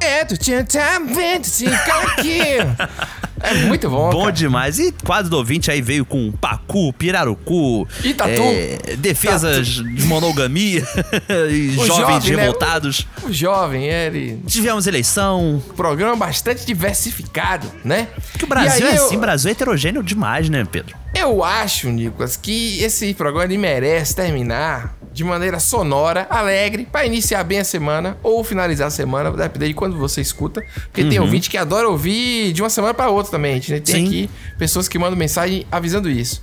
[0.00, 0.64] É, tu tinha
[0.98, 1.44] vendo
[2.08, 2.40] aqui.
[3.42, 4.10] É muito bom.
[4.10, 4.32] Bom cara.
[4.32, 4.78] demais.
[4.78, 8.30] E quadro do ouvinte aí veio com pacu, pirarucu, E tatu.
[8.30, 10.82] é, defesas de monogamia
[11.50, 12.42] e O jovens jovem, né?
[12.42, 13.06] revoltados.
[13.22, 14.42] O jovem, ele.
[14.46, 15.62] Tivemos eleição.
[15.76, 18.08] Programa bastante diversificado, né?
[18.38, 20.94] Que o Brasil é eu- assim, o Brasil é heterogêneo demais, né, Pedro?
[21.14, 27.58] Eu acho, Nicolas, que esse programa merece terminar de maneira sonora, alegre, pra iniciar bem
[27.58, 30.64] a semana ou finalizar a semana, vai depender de quando você escuta.
[30.84, 31.24] Porque tem Uhum.
[31.24, 33.52] ouvinte que adora ouvir de uma semana pra outra também.
[33.52, 33.80] A gente né?
[33.80, 34.06] tem Sim.
[34.06, 36.42] aqui pessoas que mandam mensagem avisando isso.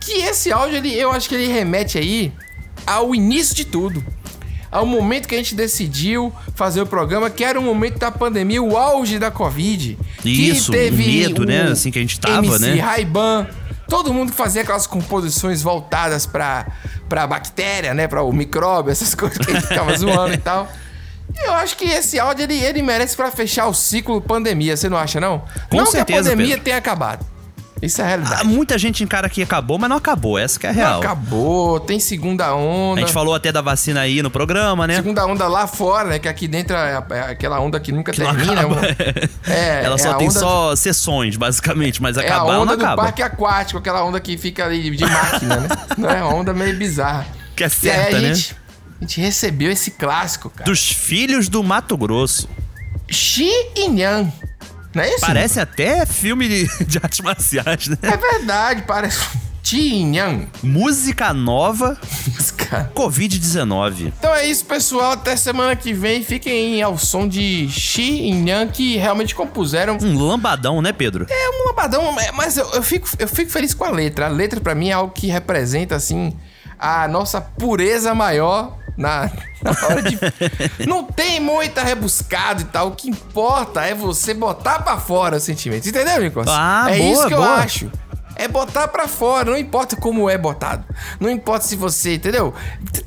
[0.00, 2.30] Que esse áudio, ele, eu acho que ele remete aí
[2.86, 4.04] ao início de tudo.
[4.70, 8.60] Ao momento que a gente decidiu fazer o programa, que era o momento da pandemia,
[8.60, 9.96] o auge da Covid.
[10.24, 12.80] Isso, que o teve medo, né, assim, que a gente tava, MC né?
[12.80, 13.46] Ray-Ban,
[13.88, 16.66] todo mundo que fazia aquelas composições voltadas pra,
[17.08, 18.06] pra bactéria, né?
[18.08, 20.68] Pra o micróbio, essas coisas que a gente ficava zoando e tal.
[21.42, 24.96] Eu acho que esse áudio ele, ele merece pra fechar o ciclo pandemia, você não
[24.96, 25.42] acha, não?
[25.70, 26.64] Com não certeza, que a pandemia Pedro.
[26.64, 27.33] tenha acabado.
[27.84, 28.40] Isso é a realidade.
[28.40, 30.38] Ah, muita gente encara que acabou, mas não acabou.
[30.38, 30.92] Essa que é a real.
[30.94, 33.00] Não acabou, tem segunda onda.
[33.00, 34.96] A gente falou até da vacina aí no programa, né?
[34.96, 36.18] Segunda onda lá fora, né?
[36.18, 38.60] Que aqui dentro é é aquela onda que nunca Que não termina.
[38.62, 38.80] acaba.
[39.46, 42.76] É, Ela é só a tem só sessões, basicamente, mas É a acabar não onda
[42.76, 43.02] do acaba.
[43.02, 45.68] parque aquático, aquela onda que fica ali de máquina, né?
[45.98, 47.26] Não é uma onda meio bizarra.
[47.54, 48.34] Que é certa, a né?
[48.34, 48.56] gente,
[49.00, 50.64] a gente recebeu esse clássico, cara.
[50.64, 52.48] Dos filhos do Mato Grosso.
[53.10, 54.32] Xi Inhan.
[54.94, 55.20] Não é isso?
[55.20, 57.98] Parece até filme de, de artes marciais, né?
[58.02, 59.18] É verdade, parece.
[59.62, 60.46] Tinham.
[60.62, 61.98] Música nova,
[62.94, 64.12] Covid-19.
[64.18, 65.12] Então é isso, pessoal.
[65.12, 66.22] Até semana que vem.
[66.22, 69.96] Fiquem ao som de Xi Inhan, que realmente compuseram.
[70.02, 71.26] Um lambadão, né, Pedro?
[71.30, 74.26] É um lambadão, é, mas eu, eu fico, eu fico feliz com a letra.
[74.26, 76.36] A letra, pra mim, é algo que representa, assim,
[76.78, 79.30] a nossa pureza maior na,
[80.08, 80.18] de.
[80.86, 82.88] Não tem muita rebuscado e tal.
[82.88, 85.88] O que importa é você botar pra fora os sentimentos.
[85.88, 86.48] Entendeu, Nicolas?
[86.50, 87.54] Ah, é boa, isso que eu boa.
[87.54, 87.90] acho.
[88.36, 90.84] É botar pra fora, não importa como é botado.
[91.20, 92.52] Não importa se você, entendeu?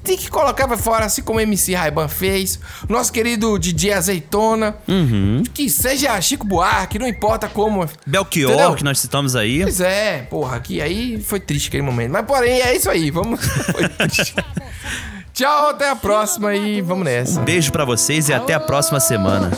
[0.02, 2.58] Tem que colocar pra fora, assim como o MC Raiban fez.
[2.88, 4.78] Nosso querido DJ Azeitona.
[4.88, 5.44] Uhum.
[5.54, 7.86] Que seja Chico Buarque, não importa como.
[8.06, 8.76] Belchior, Entendeu?
[8.76, 9.64] que nós citamos aí.
[9.64, 12.12] Pois é, porra, aqui aí foi triste aquele momento.
[12.14, 13.42] Mas porém, é isso aí, vamos.
[13.74, 14.34] Foi triste.
[15.38, 17.40] Tchau, até a próxima e vamos nessa.
[17.40, 19.52] Um beijo pra vocês e até a próxima semana.